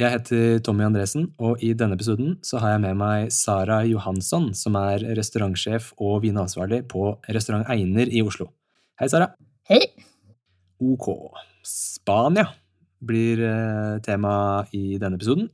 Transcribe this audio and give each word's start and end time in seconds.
Jeg 0.00 0.08
heter 0.08 0.62
Tommy 0.64 0.86
Andresen, 0.86 1.26
og 1.36 1.60
i 1.60 1.74
denne 1.76 1.98
episoden 1.98 2.38
så 2.40 2.56
har 2.62 2.70
jeg 2.72 2.80
med 2.80 2.96
meg 2.96 3.26
Sara 3.36 3.82
Johansson, 3.84 4.46
som 4.56 4.78
er 4.80 5.02
restaurantsjef 5.18 5.90
og 6.00 6.22
vinansvarlig 6.24 6.78
på 6.88 7.10
Restaurant 7.28 7.68
Einer 7.68 8.08
i 8.08 8.22
Oslo. 8.24 8.46
Hei, 8.96 9.10
Sara. 9.12 9.26
Hei. 9.68 9.82
Ok. 10.80 11.10
Spania 11.68 12.46
blir 13.04 13.44
uh, 13.44 14.00
tema 14.00 14.64
i 14.72 14.96
denne 14.96 15.20
episoden. 15.20 15.50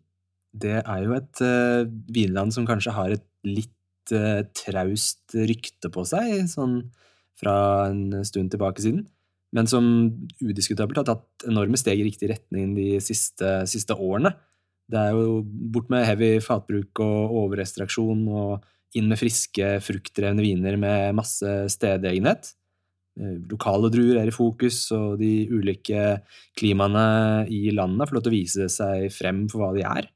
Det 0.54 0.76
er 0.84 1.02
jo 1.02 1.18
et 1.18 1.42
uh, 1.42 1.90
vinland 2.14 2.54
som 2.54 2.68
kanskje 2.68 2.94
har 2.94 3.16
et 3.16 3.26
litt 3.42 4.14
uh, 4.14 4.46
traust 4.54 5.34
rykte 5.34 5.90
på 5.90 6.06
seg, 6.06 6.44
sånn 6.46 6.84
fra 7.42 7.58
en 7.90 8.22
stund 8.22 8.54
tilbake 8.54 8.86
siden, 8.86 9.02
men 9.56 9.68
som 9.70 9.84
udiskutabelt 10.42 11.00
har 11.00 11.06
tatt 11.08 11.48
enorme 11.48 11.78
steg 11.80 12.00
i 12.00 12.06
riktig 12.08 12.30
retning 12.32 12.74
de 12.76 12.98
siste, 13.04 13.62
siste 13.70 13.96
årene. 13.96 14.34
Det 14.88 15.00
er 15.00 15.16
jo 15.16 15.40
bort 15.44 15.88
med 15.92 16.06
heavy 16.08 16.36
fatbruk 16.44 17.00
og 17.04 17.34
overrestriksjon 17.42 18.26
og 18.28 18.66
inn 18.96 19.08
med 19.10 19.20
friske, 19.20 19.76
fruktdrevne 19.84 20.44
viner 20.44 20.78
med 20.80 21.16
masse 21.16 21.54
stedegenhet. 21.72 22.52
Lokale 23.50 23.90
druer 23.92 24.20
er 24.20 24.30
i 24.30 24.34
fokus, 24.34 24.84
og 24.94 25.18
de 25.20 25.48
ulike 25.50 26.20
klimaene 26.58 27.48
i 27.50 27.72
landet 27.74 28.08
får 28.08 28.16
lov 28.16 28.24
til 28.24 28.32
å 28.32 28.36
vise 28.36 28.68
seg 28.72 29.08
frem 29.12 29.42
for 29.50 29.64
hva 29.64 29.72
de 29.76 29.84
er. 29.84 30.08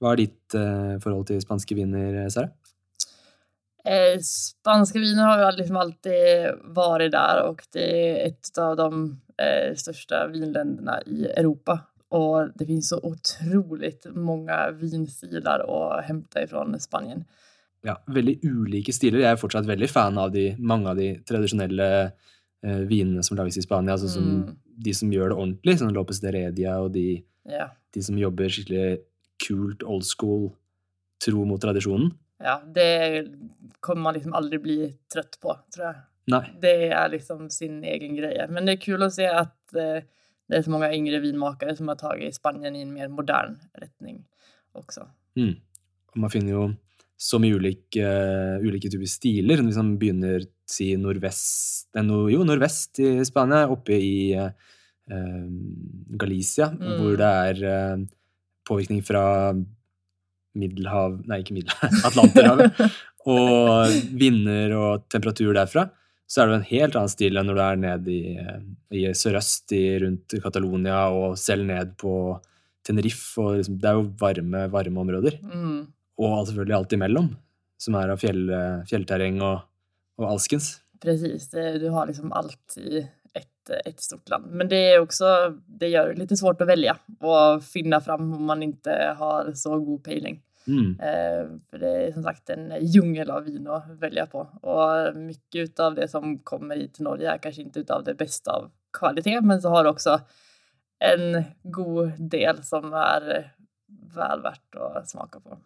Hva 0.00 0.14
er 0.14 0.22
ditt 0.22 0.56
uh, 0.56 0.96
forhold 1.02 1.28
til 1.28 1.40
spanske 1.44 1.76
viner, 1.76 2.24
Sara? 2.32 2.50
Eh, 3.84 4.20
spanska 4.20 4.98
viner 4.98 5.24
har 5.24 5.52
liksom 5.52 5.76
alltid 5.76 6.52
varit 6.64 7.12
där 7.12 7.42
och 7.42 7.62
det 7.72 8.10
är 8.10 8.26
ett 8.26 8.58
av 8.58 8.76
de 8.76 9.20
eh, 9.38 9.74
största 9.74 10.26
vinländerna 10.26 11.02
i 11.06 11.26
Europa. 11.26 11.80
Och 12.08 12.48
det 12.54 12.66
finns 12.66 12.88
så 12.88 13.00
otroligt 13.02 14.06
många 14.14 14.70
vinstilar 14.70 15.70
å 15.70 16.00
hente 16.00 16.46
fra 16.46 16.78
Spanien. 16.78 17.24
Ja, 17.82 17.94
veldig 18.06 18.40
ulike 18.44 18.92
stiler. 18.92 19.22
Jeg 19.22 19.36
er 19.36 19.40
fortsatt 19.40 19.68
veldig 19.68 19.88
fan 19.88 20.18
av 20.20 20.32
de, 20.34 20.50
mange 20.58 20.90
av 20.90 20.98
de 20.98 21.14
tradisjonelle 21.24 21.86
eh, 22.02 22.82
vinene 22.90 23.22
som 23.24 23.38
lages 23.38 23.60
i 23.60 23.64
Spania. 23.64 23.94
Altså 23.96 24.08
som, 24.08 24.26
Mm. 24.40 24.56
De 24.80 24.94
som 24.96 25.12
gjør 25.12 25.28
det 25.28 25.36
ordentlig, 25.36 25.78
som 25.78 25.90
Lopez 25.92 26.20
de 26.20 26.30
Redia, 26.32 26.78
og 26.80 26.92
de, 26.94 27.22
yeah. 27.44 27.68
de 27.92 28.02
som 28.02 28.16
jobber 28.16 28.48
skikkelig 28.48 29.02
kult, 29.44 29.82
old 29.84 30.06
school, 30.08 30.46
tro 31.20 31.44
mot 31.44 31.60
tradisjonen. 31.60 32.14
Ja, 32.40 32.58
det 32.64 33.26
kommer 33.84 34.08
man 34.08 34.16
liksom 34.16 34.34
aldri 34.36 34.58
bli 34.62 34.78
trøtt 35.12 35.38
på, 35.42 35.54
tror 35.74 35.86
jeg. 35.86 36.00
Nei. 36.30 36.42
Det 36.62 36.74
er 36.94 37.08
liksom 37.12 37.48
sin 37.52 37.80
egen 37.84 38.14
greie. 38.18 38.46
Men 38.52 38.68
det 38.68 38.76
er 38.76 38.84
kul 38.84 39.02
å 39.02 39.10
se 39.12 39.26
at 39.26 39.74
eh, 39.78 40.04
det 40.50 40.58
er 40.58 40.66
så 40.66 40.72
mange 40.72 40.90
yngre 40.94 41.20
vinmakere 41.22 41.74
som 41.78 41.90
har 41.90 41.98
tatt 42.00 42.22
Spanien 42.36 42.76
i 42.76 42.84
en 42.84 42.94
mer 42.94 43.10
modern 43.12 43.56
retning 43.78 44.22
også. 44.78 45.06
Mm. 45.38 45.56
Man 46.20 46.32
finner 46.32 46.54
jo 46.54 46.64
så 47.20 47.38
mye 47.42 47.58
ulike, 47.60 48.06
ulike 48.64 48.90
typer 48.90 49.10
stiler. 49.10 49.60
Hvis 49.62 49.78
man 49.78 49.96
begynner 50.00 50.46
si 50.70 50.92
nordvest 50.98 51.90
no, 52.06 52.24
Jo, 52.32 52.44
nordvest 52.46 53.02
i 53.02 53.18
Spania, 53.28 53.66
oppe 53.70 53.98
i 53.98 54.32
eh, 54.38 54.50
Galicia, 56.20 56.70
Mm. 56.70 56.96
hvor 57.00 57.16
det 57.18 57.30
er 57.50 57.62
uh, 57.66 58.06
påvirkning 58.66 59.02
fra 59.04 59.52
Middelhav 60.58 61.20
Nei, 61.30 61.40
ikke 61.44 61.54
Middelhav, 61.56 61.92
Atlanterhavet. 62.08 62.80
og 63.30 63.96
vinder 64.18 64.72
og 64.78 65.04
temperatur 65.12 65.52
derfra. 65.54 65.86
Så 66.30 66.40
er 66.42 66.46
det 66.46 66.52
jo 66.54 66.58
en 66.60 66.68
helt 66.70 66.96
annen 66.98 67.10
stil 67.12 67.36
enn 67.40 67.48
når 67.50 67.58
du 67.58 67.62
er 67.64 67.78
nede 67.82 68.12
i, 68.14 68.34
eh, 68.38 68.60
i 68.94 69.04
sørøst 69.18 69.72
i, 69.76 69.82
rundt 70.04 70.36
Catalonia, 70.42 71.08
og 71.10 71.36
selv 71.38 71.66
ned 71.66 71.96
på 72.00 72.12
Tenerife. 72.86 73.34
Og 73.42 73.56
liksom, 73.58 73.78
det 73.82 73.90
er 73.90 73.98
jo 73.98 74.06
varme, 74.20 74.66
varme 74.72 75.02
områder 75.02 75.38
Mm. 75.42 75.80
og 76.20 76.46
selvfølgelig 76.46 76.76
alt 76.78 76.92
imellom, 76.98 77.30
som 77.80 77.94
er 77.98 78.10
av 78.14 78.20
fjell, 78.22 78.44
fjellterreng 78.88 79.40
og, 79.42 79.62
og 80.20 80.28
alskens. 80.34 80.78
Presis. 81.00 81.46
du 81.50 81.86
har 81.94 82.06
liksom 82.10 82.30
alt 82.36 82.76
i 82.76 83.00
ett, 83.60 83.86
ett 83.86 84.00
stort 84.00 84.28
land. 84.28 84.46
Men 84.50 84.68
det 84.68 84.92
är 84.92 85.00
också, 85.00 85.24
det 85.66 85.88
gör 85.88 86.08
det 86.08 86.14
lite 86.14 86.36
svårt 86.36 86.60
att 86.60 86.68
välja 86.68 86.96
och 87.20 87.64
finna 87.64 88.00
fram 88.00 88.34
om 88.34 88.44
man 88.44 88.62
inte 88.62 89.14
har 89.18 89.52
så 89.54 89.78
god 89.78 90.04
pejling. 90.04 90.42
Mm. 90.66 91.00
Eh, 91.00 91.46
för 91.70 91.78
det 91.78 92.06
är 92.06 92.12
som 92.12 92.22
sagt 92.22 92.50
en 92.50 92.72
djungel 92.80 93.30
av 93.30 93.44
vin 93.44 93.66
att 93.68 93.84
välja 93.98 94.26
på. 94.26 94.38
Och 94.38 95.16
mycket 95.16 95.80
av 95.80 95.94
det 95.94 96.08
som 96.08 96.38
kommer 96.38 96.76
hit 96.76 96.94
till 96.94 97.04
Norge 97.04 97.32
är 97.32 97.38
kanske 97.38 97.62
inte 97.62 97.80
utav 97.80 98.04
det 98.04 98.14
bästa 98.14 98.52
av 98.52 98.70
kvalitet, 98.98 99.40
men 99.40 99.62
så 99.62 99.68
har 99.68 99.84
det 99.84 99.90
också 99.90 100.20
en 100.98 101.44
god 101.62 102.30
del 102.30 102.62
som 102.62 102.92
är 102.92 103.52
väl 104.14 104.42
värt 104.42 104.74
att 104.96 105.10
smaka 105.10 105.40
på. 105.40 105.58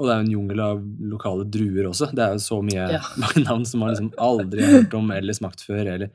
Og 0.00 0.08
det 0.08 0.12
er 0.14 0.20
jo 0.22 0.24
en 0.24 0.32
jungel 0.32 0.60
av 0.64 0.84
lokale 1.12 1.44
druer 1.52 1.86
også. 1.90 2.08
Det 2.16 2.22
er 2.24 2.36
jo 2.36 2.42
så 2.42 2.60
mye 2.64 2.86
Ja. 2.94 3.02
navn 3.48 3.66
som 3.68 3.80
man 3.80 3.92
liksom 3.92 4.12
aldri 4.18 4.62
har 4.64 4.78
hørt 4.78 4.94
om 4.96 5.10
eller 5.12 5.36
smakt 5.36 5.60
før, 5.60 5.84
eller 5.94 6.10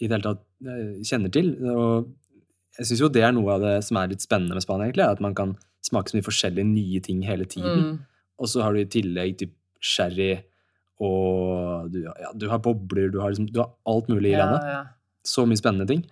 i 0.00 0.06
det 0.06 0.14
hele 0.14 0.24
tatt 0.28 0.42
eh, 0.66 1.00
kjenner 1.08 1.32
til. 1.34 1.48
Og 1.74 2.08
jeg 2.78 2.86
syns 2.90 3.00
jo 3.02 3.08
det 3.12 3.24
er 3.26 3.32
noe 3.34 3.56
av 3.56 3.64
det 3.64 3.76
som 3.86 3.98
er 3.98 4.12
litt 4.12 4.22
spennende 4.22 4.54
med 4.58 4.62
Spania, 4.64 4.86
egentlig, 4.88 5.06
at 5.08 5.20
man 5.24 5.34
kan 5.34 5.56
smake 5.88 6.10
så 6.12 6.18
mye 6.18 6.26
forskjellige 6.26 6.66
nye 6.68 7.00
ting 7.02 7.22
hele 7.26 7.44
tiden. 7.50 7.84
Mm. 7.84 7.98
Og 8.38 8.50
så 8.52 8.62
har 8.62 8.74
du 8.76 8.80
i 8.82 8.88
tillegg 8.90 9.36
typ 9.40 9.54
sherry, 9.82 10.32
og 11.02 11.90
du, 11.94 12.00
ja, 12.06 12.32
du 12.34 12.48
har 12.50 12.58
bobler, 12.62 13.10
du 13.14 13.20
har, 13.22 13.30
liksom, 13.30 13.46
du 13.54 13.60
har 13.62 13.70
alt 13.86 14.08
mulig 14.10 14.32
i 14.32 14.36
Ja, 14.36 14.44
landet. 14.46 14.66
ja. 14.72 14.80
Så 15.28 15.44
mye 15.46 15.58
spennende 15.60 15.86
ting. 15.90 16.02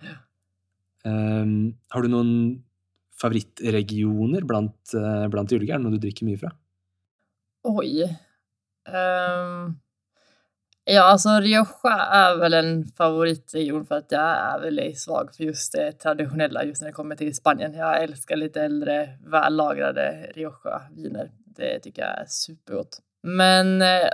Um, 1.07 1.73
har 1.91 2.03
du 2.03 2.09
noen 2.11 2.31
favorittregioner 3.17 4.43
blant, 4.47 4.75
eh, 4.93 5.25
blant 5.31 5.49
de 5.49 5.57
ulike? 5.57 5.71
Er 5.73 5.79
det 5.79 5.85
noe 5.87 5.95
du 5.95 6.03
drikker 6.03 6.27
mye 6.27 6.39
fra? 6.41 6.51
Oi 7.67 8.05
Ehm, 8.87 9.73
ja, 10.87 11.03
altså 11.11 11.37
Rioja 11.43 11.95
er 12.15 12.37
vel 12.39 12.55
en 12.57 12.69
favorittregion 12.97 13.83
for 13.87 14.03
at 14.03 14.13
jeg 14.15 14.43
er 14.51 14.61
veldig 14.61 14.87
svag 14.99 15.33
for 15.35 15.47
just 15.49 15.75
det 15.75 15.87
tradisjonelle 16.03 16.63
just 16.69 16.83
når 16.83 16.93
det 16.93 16.97
kommer 16.97 17.19
til 17.19 17.33
Spanien. 17.35 17.75
Jeg 17.75 18.05
elsker 18.07 18.39
litt 18.39 18.59
eldre, 18.61 18.97
vellagrede 19.27 20.07
Rioja-viner. 20.37 21.33
Det 21.57 21.73
syns 21.81 21.99
jeg 21.99 22.07
er 22.07 22.29
supergodt. 22.31 23.01
Men 23.27 23.81
eh, 23.83 24.07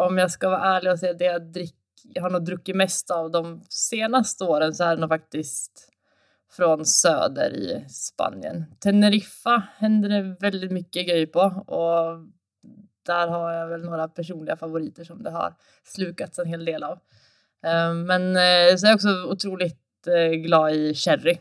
om 0.00 0.18
jeg 0.18 0.34
skal 0.34 0.54
være 0.54 0.72
ærlig 0.76 0.94
og 0.94 0.98
si 1.02 1.12
det 1.20 1.28
jeg, 1.28 1.44
drick, 1.54 1.76
jeg 2.14 2.24
har 2.24 2.34
nog 2.34 2.46
druckit 2.46 2.78
mest 2.78 3.14
av 3.14 3.30
de 3.34 3.44
seneste 3.70 4.46
årene, 4.48 4.74
så 4.74 4.88
er 4.88 4.98
det 4.98 5.10
faktisk 5.12 5.84
fra 6.58 6.72
söder 6.84 7.54
i 7.54 7.78
Spanien. 7.92 8.64
Teneriffa 8.82 9.58
hender 9.82 10.14
det 10.14 10.22
veldig 10.42 10.70
mye 10.72 11.04
gøy 11.04 11.26
på 11.30 11.46
och 11.66 12.24
där 13.08 13.28
har 13.28 13.52
jag 13.52 13.68
väl 13.68 13.84
några 13.84 14.08
personliga 14.08 14.56
favoriter 14.56 15.04
som 15.04 15.22
det 15.22 15.30
har 15.34 15.54
slukats 15.84 16.38
en 16.38 16.46
hel 16.52 16.64
del 16.64 16.82
av. 16.84 16.98
Eh, 17.64 17.94
Men 17.94 18.22
eh, 18.36 18.76
så 18.76 18.86
är 18.86 18.90
jag 18.90 18.94
också 18.94 19.14
otroligt 19.32 20.06
eh, 20.06 20.36
glad 20.38 20.72
i 20.74 20.94
sherry. 20.94 21.38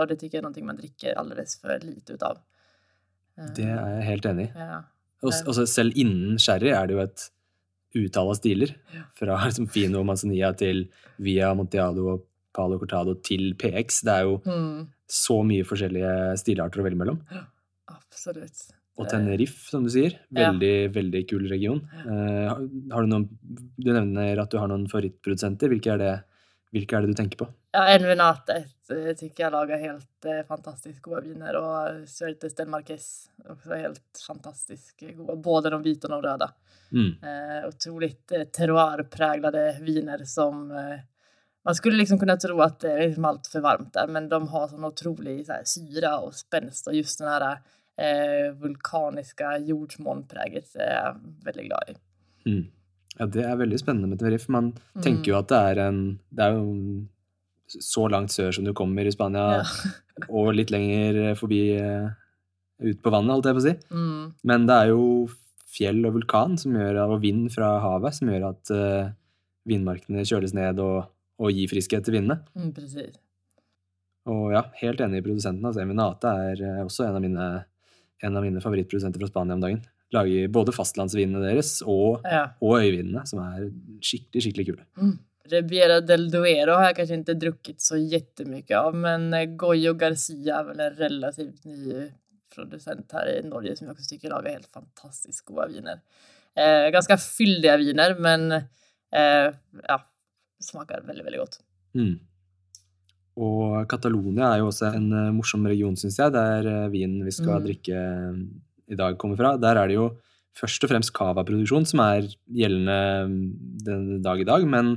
Och 0.00 0.06
det 0.06 0.16
tycker 0.16 0.36
jag 0.36 0.40
är 0.40 0.42
någonting 0.42 0.66
man 0.66 0.76
dricker 0.76 1.14
alldeles 1.18 1.60
för 1.60 1.78
lite 1.80 2.12
utav. 2.12 2.38
Det 3.56 3.64
er 3.66 3.78
jeg 3.96 4.04
helt 4.06 4.26
enig 4.30 4.44
i. 4.46 4.52
Ja. 4.58 4.76
Og, 5.24 5.32
altså, 5.46 5.64
selv 5.66 5.96
innen 5.98 6.36
sherry 6.38 6.68
er 6.70 6.86
det 6.86 6.94
jo 6.94 7.00
et 7.02 7.24
utall 7.98 8.28
av 8.30 8.36
stiler. 8.38 8.74
Ja. 8.94 9.02
Fra 9.18 9.38
liksom, 9.46 9.66
Fino 9.74 10.02
Manzanilla 10.06 10.52
til 10.58 10.84
Via 11.18 11.50
Montiado 11.54 12.04
og 12.12 12.22
Palo 12.54 12.78
Cortado 12.78 13.14
til 13.26 13.54
PX. 13.58 14.00
Det 14.06 14.12
er 14.14 14.28
jo 14.28 14.36
Mm, 14.46 14.84
så 15.10 15.40
mye 15.46 15.64
forskjellige 15.66 16.12
stilarter 16.42 16.82
å 16.82 16.86
velge 16.86 16.98
mellom. 17.02 17.18
absolut. 17.90 18.64
Og 18.94 19.08
Teneriff, 19.10 19.26
Tenerife, 19.26 19.70
som 19.72 19.86
du 19.86 19.90
sier. 19.90 20.14
Ja. 20.30 20.52
Veldig, 20.52 20.74
veldig 20.94 21.24
kul 21.30 21.48
region. 21.50 21.80
Eh, 22.04 22.46
har, 22.50 23.02
du 23.02 23.10
noen 23.10 23.26
Du 23.76 23.90
nevner 23.90 24.38
at 24.38 24.52
du 24.52 24.60
har 24.60 24.70
noen 24.70 24.86
favorittprodusenter. 24.90 25.72
Hvilke 25.72 25.96
er 25.96 26.02
det, 26.02 26.12
hvilke 26.74 26.96
er 26.96 27.02
det 27.02 27.14
du 27.14 27.18
tenker 27.18 27.42
på? 27.42 27.48
Ja, 27.74 27.88
Envinate 27.90 28.60
syns 28.86 29.24
jeg 29.24 29.50
lager 29.50 29.80
helt 29.80 30.28
eh, 30.30 30.44
fantastisk 30.46 31.08
gode 31.08 31.24
viner 31.24 31.56
Og 31.58 32.04
Suertes 32.10 32.54
del 32.54 32.68
Marqués 32.70 33.08
helt 33.66 34.20
fantastisk 34.26 35.02
gode. 35.08 35.40
både 35.42 35.72
de 35.74 35.80
hvite 35.82 36.06
og 36.06 36.14
de 36.14 36.28
røde. 36.28 36.48
Mm. 36.94 37.10
Eh, 37.18 37.58
utrolig 37.66 38.12
terroirpregede 38.28 39.64
viner 39.82 40.22
som 40.28 40.70
eh, 40.70 41.02
man 41.64 41.74
skulle 41.74 41.96
liksom 41.96 42.18
kunna 42.18 42.36
tro 42.36 42.60
at 42.60 42.80
det 42.80 42.92
er 42.92 43.06
liksom 43.08 43.24
allt 43.24 43.46
för 43.46 43.60
varmt 43.60 43.94
der, 43.94 44.06
men 44.06 44.28
de 44.28 44.48
har 44.48 44.68
sånn 44.68 44.84
utrolig 44.84 45.46
så 45.46 45.52
här, 45.52 45.64
syra 45.64 46.18
og 46.18 46.34
spänst 46.34 46.86
och 46.86 46.94
just 46.94 47.18
den 47.18 47.28
här 47.28 47.58
eh, 47.98 48.52
vulkaniska 48.60 49.58
jordsmonpräget 49.58 50.74
jeg 50.74 50.88
jag 50.88 51.20
veldig 51.44 51.66
glad 51.68 51.82
i. 51.88 51.94
Mm. 52.50 52.64
Ja, 53.18 53.26
det 53.26 53.44
er 53.46 53.56
veldig 53.56 53.78
spennende 53.78 54.08
med 54.08 54.18
Tenerife. 54.18 54.50
Man 54.50 54.72
Mm. 54.96 55.02
tenker 55.02 55.32
jo 55.32 55.38
at 55.38 55.48
det 55.48 55.56
er 55.58 55.78
en 55.88 56.18
Det 56.34 56.42
er 56.44 56.52
jo 56.58 57.06
så 57.68 58.08
langt 58.10 58.30
sør 58.30 58.52
som 58.52 58.64
du 58.64 58.72
kommer 58.74 59.06
i 59.06 59.10
Spania, 59.12 59.62
Ja. 59.62 59.62
og 60.28 60.54
litt 60.54 60.70
lenger 60.70 61.34
forbi 61.34 61.76
eh, 61.78 62.10
ut 62.82 63.00
på 63.02 63.10
vannet, 63.10 63.30
holdt 63.32 63.46
jeg 63.46 63.54
på 63.54 63.62
å 63.62 63.66
si. 63.68 63.74
Mm. 63.90 64.34
Men 64.44 64.66
det 64.66 64.74
er 64.74 64.88
jo 64.88 65.28
fjell 65.74 66.04
og 66.06 66.14
vulkan 66.14 66.58
som 66.58 66.72
gjør, 66.74 66.98
og 67.08 67.20
vind 67.22 67.50
fra 67.50 67.80
havet 67.80 68.14
som 68.14 68.28
gjør 68.28 68.44
at 68.50 68.70
uh, 68.70 69.10
vindmarkene 69.66 70.22
kjøles 70.22 70.52
ned 70.54 70.78
og, 70.78 71.06
og 71.40 71.50
gir 71.50 71.66
friskhet 71.70 72.04
til 72.04 72.14
vindene. 72.14 72.44
Mm, 72.54 72.72
precis. 72.76 73.16
Og 74.26 74.52
ja, 74.54 74.62
helt 74.80 75.00
enig 75.00 75.18
i 75.18 75.24
produsenten. 75.26 75.64
Altså, 75.66 75.82
Eminate 75.82 76.30
er 76.30 76.62
eh, 76.62 76.84
også 76.84 77.08
en 77.08 77.16
av 77.16 77.22
mine, 77.24 77.48
en 78.24 78.36
av 78.40 78.44
mine 78.46 78.62
favorittprodusenter 78.64 79.20
fra 79.22 79.28
Spania 79.30 79.54
om 79.58 79.62
dagen. 79.64 79.82
Lager 80.14 80.48
både 80.54 80.72
fastlandsvinene 80.76 81.42
deres 81.44 81.76
og, 81.84 82.22
Ja. 82.24 82.44
og 82.62 82.76
øyvinene, 82.80 83.24
som 83.28 83.40
er 83.44 83.70
skikkelig, 84.00 84.42
skikkelig 84.46 84.66
kule. 84.70 84.84
Mm. 85.00 85.14
Rebiera 85.52 85.98
del 86.00 86.30
Duero 86.32 86.78
har 86.80 86.86
jeg 86.92 86.96
kanskje 87.02 87.18
ikke 87.20 87.38
drukket 87.40 87.80
så 87.84 87.98
jättemycket 88.00 88.76
av, 88.78 88.94
men 88.96 89.26
eh, 89.36 89.46
Goyo 89.60 89.92
Garcia 90.00 90.60
er 90.62 90.68
vel 90.70 90.80
en 90.80 90.94
relativt 90.96 91.66
ny 91.68 92.06
produsent 92.54 93.10
her 93.12 93.28
i 93.28 93.40
Norge 93.44 93.74
som 93.76 93.88
jeg 93.90 93.96
også 93.96 94.08
tycker 94.14 94.32
lager 94.32 94.54
helt 94.56 94.70
fantastisk 94.72 95.50
gode 95.50 95.66
viner. 95.74 96.00
Eh, 96.56 96.86
ganske 96.94 97.16
fyldige 97.20 97.74
viner, 97.82 98.14
men 98.22 98.46
eh, 99.12 99.50
ja, 99.88 99.98
smaker 100.62 101.02
veldig, 101.04 101.24
veldig 101.26 101.42
godt. 101.42 101.58
Mm. 101.98 102.14
Og 103.34 103.88
Catalonia 103.90 104.52
er 104.52 104.60
jo 104.62 104.68
også 104.70 104.92
en 104.94 105.08
eh, 105.12 105.32
morsom 105.34 105.64
region, 105.66 105.96
syns 105.98 106.20
jeg, 106.20 106.34
der 106.34 106.68
eh, 106.70 106.90
vinen 106.92 107.24
vi 107.26 107.32
skal 107.34 107.58
Mm. 107.58 107.64
drikke 107.66 107.94
eh, 107.98 108.36
i 108.94 108.98
dag, 108.98 109.16
kommer 109.18 109.36
fra. 109.36 109.56
Der 109.58 109.80
er 109.80 109.88
det 109.88 109.96
jo 109.96 110.10
først 110.54 110.84
og 110.84 110.92
fremst 110.92 111.12
cava-produksjon 111.16 111.86
som 111.88 112.00
er 112.04 112.28
gjeldende 112.46 113.26
mm, 113.26 113.40
den 113.82 114.22
dag 114.22 114.38
i 114.40 114.46
dag, 114.46 114.66
men 114.70 114.94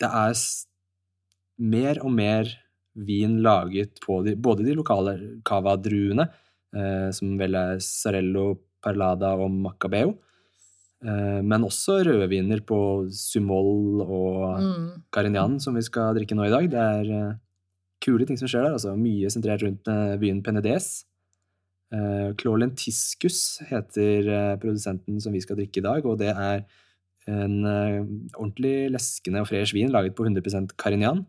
det 0.00 0.08
er 0.08 0.32
mer 1.58 2.00
og 2.00 2.12
mer 2.14 2.48
vin 2.94 3.42
laget 3.42 4.00
på 4.00 4.22
de, 4.24 4.34
både 4.34 4.64
de 4.64 4.74
lokale 4.78 5.18
cava-druene, 5.44 6.28
eh, 6.74 7.10
som 7.12 7.36
vel 7.38 7.54
er 7.58 7.82
Sarello, 7.84 8.54
Parlada 8.80 9.34
og 9.36 9.50
Macabeo, 9.50 10.16
men 11.00 11.62
også 11.62 12.00
rødviner 12.02 12.58
på 12.66 12.78
Sumol 13.14 14.00
og 14.02 14.38
Mm. 14.58 15.02
Carignan 15.14 15.60
som 15.60 15.76
vi 15.76 15.82
skal 15.86 16.16
drikke 16.16 16.34
nå 16.34 16.48
i 16.48 16.50
dag. 16.50 16.70
Det 16.70 16.78
er 16.78 17.12
eh, 17.14 17.36
kule 18.02 18.26
ting 18.26 18.38
som 18.38 18.48
skjer 18.50 18.64
der. 18.66 18.72
altså 18.72 18.96
Mye 18.98 19.30
sentrert 19.30 19.62
rundt 19.62 19.86
eh, 19.88 20.16
byen 20.18 20.42
Penedès. 20.42 21.04
Uh, 21.88 22.34
Clolentiscus 22.36 23.62
heter 23.70 24.26
eh, 24.28 24.56
produsenten 24.60 25.20
som 25.24 25.32
vi 25.32 25.40
skal 25.40 25.56
drikke 25.56 25.80
i 25.80 25.86
dag, 25.86 26.04
og 26.04 26.18
det 26.20 26.34
er 26.34 26.66
en 27.28 27.64
eh, 27.64 28.02
ordentlig 28.36 28.90
leskende 28.92 29.40
og 29.40 29.48
fresh 29.48 29.72
vin 29.76 29.88
laget 29.92 30.14
på 30.16 30.26
100% 30.26 30.74
Carignan. 30.76 31.24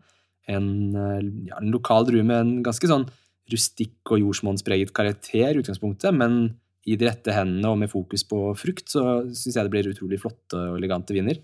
En, 0.48 0.96
eh, 0.96 1.22
ja, 1.48 1.60
en 1.62 1.72
lokal 1.72 2.06
drue 2.10 2.24
med 2.24 2.40
en 2.42 2.52
ganske 2.64 2.88
sånn 2.92 3.08
rustikk 3.52 4.12
og 4.12 4.20
jordsmonnspreget 4.20 4.92
karakter 4.94 5.54
i 5.56 5.62
utgangspunktet, 5.64 6.12
men 6.16 6.60
i 6.90 6.98
de 6.98 7.08
rette 7.08 7.34
hendene 7.36 7.70
og 7.70 7.80
med 7.82 7.92
fokus 7.92 8.26
på 8.28 8.42
frukt, 8.58 8.90
så 8.92 9.22
syns 9.30 9.56
jeg 9.56 9.66
det 9.66 9.74
blir 9.74 9.90
utrolig 9.92 10.20
flotte 10.22 10.58
og 10.58 10.80
elegante 10.80 11.16
viner. 11.16 11.42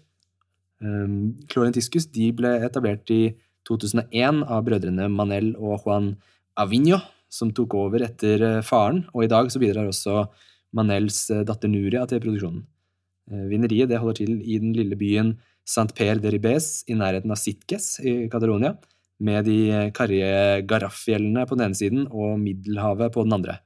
Um, 0.84 1.36
Clorentiscus 1.52 2.10
de 2.12 2.32
ble 2.36 2.58
etablert 2.66 3.10
i 3.14 3.36
2001 3.66 4.44
av 4.52 4.64
brødrene 4.66 5.08
Manel 5.12 5.54
og 5.58 5.86
Juan 5.86 6.14
Avigno, 6.62 7.00
som 7.32 7.52
tok 7.56 7.76
over 7.78 8.06
etter 8.06 8.44
eh, 8.46 8.64
faren, 8.66 9.04
og 9.14 9.26
i 9.26 9.32
dag 9.32 9.50
så 9.52 9.60
bidrar 9.62 9.90
også 9.90 10.26
Manels 10.78 11.26
eh, 11.34 11.44
datter 11.48 11.72
Nuria 11.72 12.06
til 12.10 12.22
produksjonen. 12.24 12.64
Eh, 13.32 13.46
Vineriet 13.52 13.92
det 13.92 14.00
holder 14.02 14.22
til 14.22 14.38
i 14.40 14.60
den 14.62 14.76
lille 14.78 14.98
byen 15.00 15.34
Saint-Père 15.68 16.22
de 16.22 16.32
Ribes 16.36 16.86
i 16.88 16.98
nærheten 16.98 17.34
av 17.34 17.42
Sitges 17.42 17.96
i 18.06 18.28
Catalonia, 18.32 18.76
med 19.26 19.48
de 19.48 19.90
karrige 19.96 20.62
Garraf-fjellene 20.68 21.46
på 21.48 21.56
den 21.56 21.70
ene 21.70 21.80
siden 21.80 22.08
og 22.12 22.36
Middelhavet 22.42 23.14
på 23.16 23.24
den 23.24 23.38
andre. 23.38 23.62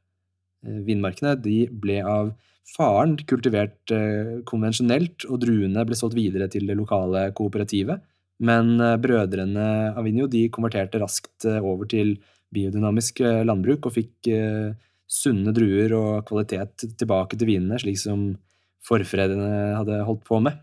Eh, 0.66 0.80
Vinmarkene 0.88 1.36
de 1.40 1.64
ble 1.72 2.00
av 2.04 2.34
faren 2.70 3.16
kultivert 3.30 3.94
eh, 3.96 4.40
konvensjonelt, 4.50 5.26
og 5.30 5.42
druene 5.44 5.86
ble 5.88 5.98
solgt 5.98 6.18
videre 6.18 6.50
til 6.52 6.68
det 6.70 6.78
lokale 6.78 7.30
kooperativet. 7.38 8.04
Men 8.46 8.76
eh, 8.80 8.98
brødrene 9.02 9.96
Avinio 10.00 10.28
de 10.32 10.48
konverterte 10.54 11.02
raskt 11.02 11.48
over 11.60 11.90
til 11.90 12.18
biodynamisk 12.50 13.22
landbruk 13.46 13.86
og 13.86 13.94
fikk 13.94 14.28
sunne 15.10 15.52
druer 15.54 15.94
og 15.94 16.24
kvalitet 16.26 16.88
tilbake 16.98 17.38
til 17.38 17.46
vinene, 17.52 17.78
slik 17.78 18.00
som 18.02 18.24
forfredene 18.90 19.76
hadde 19.78 20.00
holdt 20.08 20.24
på 20.26 20.40
med. 20.42 20.58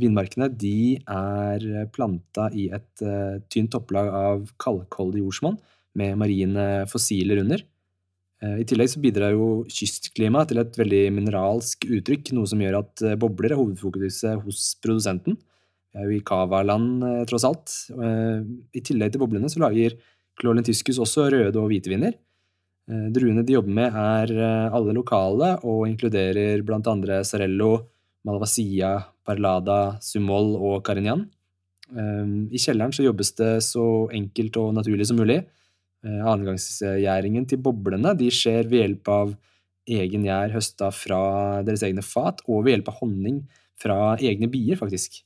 Vinmarkene 0.00 0.48
de 0.56 0.96
er 0.96 1.66
planta 1.92 2.46
i 2.56 2.70
et 2.72 3.04
tynt 3.52 3.74
topplag 3.74 4.08
av 4.08 4.48
kalkholdig 4.62 5.20
jordsmonn 5.20 5.60
med 6.00 6.16
marine 6.22 6.66
fossiler 6.88 7.42
under. 7.44 7.60
Eh, 8.44 8.58
I 8.60 8.66
tillegg 8.68 8.90
så 8.92 9.00
bidrar 9.00 9.32
jo 9.32 9.64
kystklimaet 9.72 10.50
til 10.50 10.60
et 10.60 10.76
veldig 10.76 11.02
mineralsk 11.16 11.86
uttrykk, 11.88 12.34
noe 12.36 12.48
som 12.50 12.60
gjør 12.60 12.80
at 12.82 13.04
eh, 13.04 13.16
bobler 13.20 13.54
er 13.54 13.60
hovedfokuset 13.60 14.42
hos 14.44 14.68
produsenten. 14.84 15.38
Vi 15.96 16.02
er 16.02 16.10
jo 16.10 16.18
i 16.18 16.24
Cava-land, 16.26 17.06
eh, 17.08 17.24
tross 17.30 17.46
alt. 17.48 17.72
I 17.96 18.84
tillegg 18.84 19.14
til 19.14 19.22
boblene 19.22 19.48
så 19.52 19.62
lager 19.64 19.96
Clolentiscus 20.36 21.00
også 21.00 21.30
røde 21.32 21.60
og 21.60 21.70
hvite 21.72 21.92
viner. 21.92 22.18
Druene 22.86 23.42
de 23.42 23.56
jobber 23.56 23.72
med 23.74 23.96
er 23.98 24.30
alle 24.70 24.92
lokale 24.94 25.48
og 25.66 25.88
inkluderer 25.88 26.60
blant 26.62 26.86
andre 26.86 27.16
Sarello, 27.26 27.80
Malvasia, 28.28 28.92
Parlada, 29.26 29.96
Sumol 30.04 30.52
og 30.54 30.84
Carignan. 30.86 31.24
I 31.90 32.60
kjelleren 32.62 32.94
så 32.94 33.02
jobbes 33.02 33.32
det 33.40 33.50
så 33.66 33.86
enkelt 34.14 34.60
og 34.62 34.70
naturlig 34.76 35.08
som 35.08 35.18
mulig. 35.18 35.40
Eh, 36.04 36.22
Annengangsgjæringen 36.22 37.46
til 37.48 37.60
boblene 37.62 38.12
de 38.18 38.28
skjer 38.34 38.68
ved 38.68 38.82
hjelp 38.82 39.10
av 39.12 39.32
egen 39.96 40.26
gjær 40.26 40.52
høsta 40.54 40.90
fra 40.94 41.20
deres 41.66 41.84
egne 41.86 42.04
fat, 42.04 42.42
og 42.50 42.64
ved 42.66 42.76
hjelp 42.76 42.90
av 42.92 43.00
honning 43.00 43.40
fra 43.78 43.98
egne 44.18 44.50
bier, 44.50 44.78
faktisk. 44.78 45.22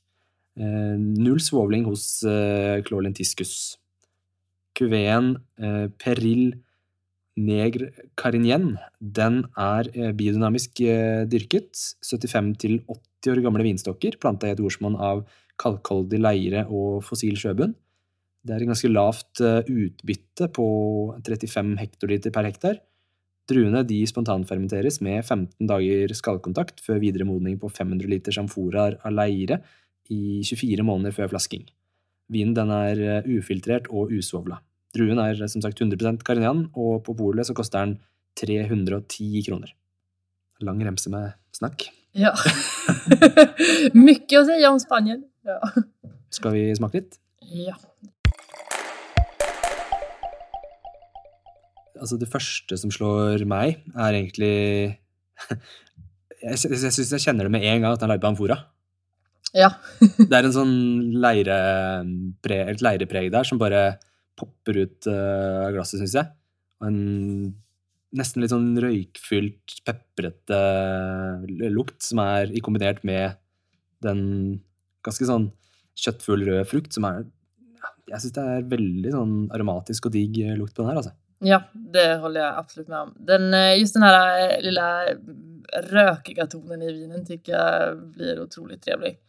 Eh, 0.59 0.95
Null 0.97 1.41
svovling 1.43 1.87
hos 1.89 2.23
eh, 2.27 2.81
Clolentiscus. 2.87 3.77
Kuveen 4.77 5.33
Peril 5.99 6.53
Negre 7.35 7.89
Carignen, 8.17 8.77
den 9.03 9.41
er 9.59 9.89
biodynamisk 10.15 10.79
dyrket. 11.29 11.75
75-80 12.07 12.87
år 12.87 13.41
gamle 13.43 13.65
vinstokker 13.67 14.15
planta 14.23 14.47
i 14.47 14.55
et 14.55 14.63
jordsmonn 14.63 14.95
av 14.95 15.25
kalkholdig 15.61 16.21
leire 16.23 16.63
og 16.71 17.03
fossil 17.05 17.35
sjøbunn. 17.37 17.75
Det 18.41 18.55
er 18.55 18.63
et 18.63 18.71
ganske 18.71 18.89
lavt 18.89 19.41
eh, 19.45 19.67
utbytte 19.69 20.47
på 20.55 20.65
35 21.21 21.75
hektoliter 21.81 22.33
per 22.33 22.47
hektar. 22.49 22.79
Druene 23.49 23.83
de 23.85 23.99
spontanfermenteres 24.09 24.99
med 25.05 25.21
15 25.21 25.67
dager 25.69 26.13
skallkontakt 26.17 26.81
før 26.81 27.01
videre 27.03 27.27
modning 27.27 27.59
på 27.61 27.69
500 27.69 28.09
liter 28.09 28.35
samforaer 28.35 28.97
av 29.05 29.13
leire 29.13 29.59
i 30.11 30.41
24 30.47 30.85
måneder 30.87 31.15
før 31.15 31.31
flasking. 31.33 31.67
Vinen 32.31 32.55
den 32.57 32.73
er 32.73 33.01
eh, 33.03 33.29
ufiltrert 33.29 33.89
og 33.91 34.13
usvovla. 34.15 34.61
Druen 34.95 35.21
er 35.21 35.37
eh, 35.37 35.51
som 35.51 35.61
sagt 35.63 35.81
100% 35.83 36.25
Carignan, 36.25 36.65
og 36.73 37.03
på 37.05 37.15
polet 37.17 37.47
så 37.47 37.55
koster 37.57 37.85
den 37.85 37.99
310 38.41 39.45
kroner. 39.49 39.75
Lang 40.65 40.81
remse 40.85 41.11
med 41.13 41.35
snakk. 41.53 41.89
Ja. 42.17 42.33
Mye 43.97 44.39
å 44.39 44.45
si 44.47 44.57
om 44.67 44.81
Spanien. 44.81 45.23
Ja. 45.47 45.59
Skal 46.33 46.57
vi 46.57 46.67
smake 46.77 47.03
litt? 47.03 47.21
ja. 47.51 47.77
Altså, 52.01 52.17
det 52.17 52.29
første 52.31 52.77
som 52.81 52.91
slår 52.93 53.45
meg, 53.49 53.81
er 53.93 54.17
egentlig 54.17 54.55
Jeg, 56.41 56.57
jeg 56.57 56.89
syns 56.89 57.11
jeg 57.13 57.21
kjenner 57.21 57.45
det 57.45 57.53
med 57.53 57.65
en 57.69 57.83
gang 57.83 57.93
at 57.93 58.01
han 58.01 58.09
er 58.09 58.21
på 58.21 58.31
amfora. 58.31 58.55
Ja. 59.53 59.67
Det 60.29 60.33
er 60.33 60.47
en 60.47 60.55
sånn 60.55 60.77
leire, 61.21 61.57
et 62.49 62.81
leirepreg 62.81 63.29
der 63.29 63.45
som 63.45 63.59
bare 63.61 63.99
popper 64.39 64.79
ut 64.81 65.09
av 65.11 65.67
uh, 65.67 65.73
glasset, 65.75 65.99
syns 66.01 66.15
jeg. 66.17 66.31
Og 66.81 66.87
en 66.87 67.01
nesten 68.17 68.43
litt 68.43 68.51
sånn 68.51 68.71
røykfylt, 68.81 69.77
peprete 69.87 70.59
lukt 71.71 72.01
som 72.03 72.23
er 72.23 72.51
i 72.51 72.63
kombinert 72.63 73.05
med 73.07 73.37
den 74.03 74.23
ganske 75.05 75.27
sånn 75.29 75.51
kjøttfull 76.01 76.43
rød 76.47 76.65
frukt 76.69 76.95
som 76.95 77.05
er 77.07 77.23
Jeg 78.09 78.23
syns 78.23 78.35
det 78.35 78.43
er 78.55 78.67
veldig 78.71 79.13
sånn 79.13 79.35
aromatisk 79.53 80.09
og 80.09 80.15
digg 80.15 80.41
lukt 80.57 80.73
på 80.75 80.83
den 80.83 80.91
her, 80.91 80.99
altså. 81.03 81.13
Ja, 81.43 81.63
det 81.73 82.15
håller 82.15 82.41
jag 82.41 82.57
absolut 82.57 82.87
med 82.87 82.99
om. 82.99 83.15
Den, 83.19 83.53
eh, 83.53 83.79
just 83.79 83.93
den 83.93 84.03
här 84.03 84.49
eh, 84.49 84.61
lilla 84.61 85.05
rökiga 85.73 86.47
tonen 86.47 86.81
i 86.81 86.91
vinen 86.91 87.25
tycker 87.25 87.51
jag 87.51 87.97
blir 88.07 88.41
otroligt 88.41 88.83
trevlig. 88.83 89.19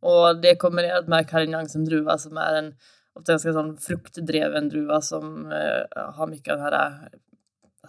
Och 0.00 0.40
det 0.40 0.56
kombinerat 0.56 1.08
med 1.08 1.28
Carignan 1.28 1.68
som 1.68 1.84
druva 1.84 2.18
som 2.18 2.36
är 2.36 2.54
en 2.54 2.74
ofta 3.12 3.32
ganska 3.32 3.52
sån 3.52 3.76
fruktdreven 3.76 4.68
druva 4.68 5.00
som 5.00 5.52
eh, 5.52 6.02
har 6.14 6.26
mycket 6.26 6.52
av 6.52 6.58
den 6.58 6.66
här 6.66 7.08
eh, 7.12 7.18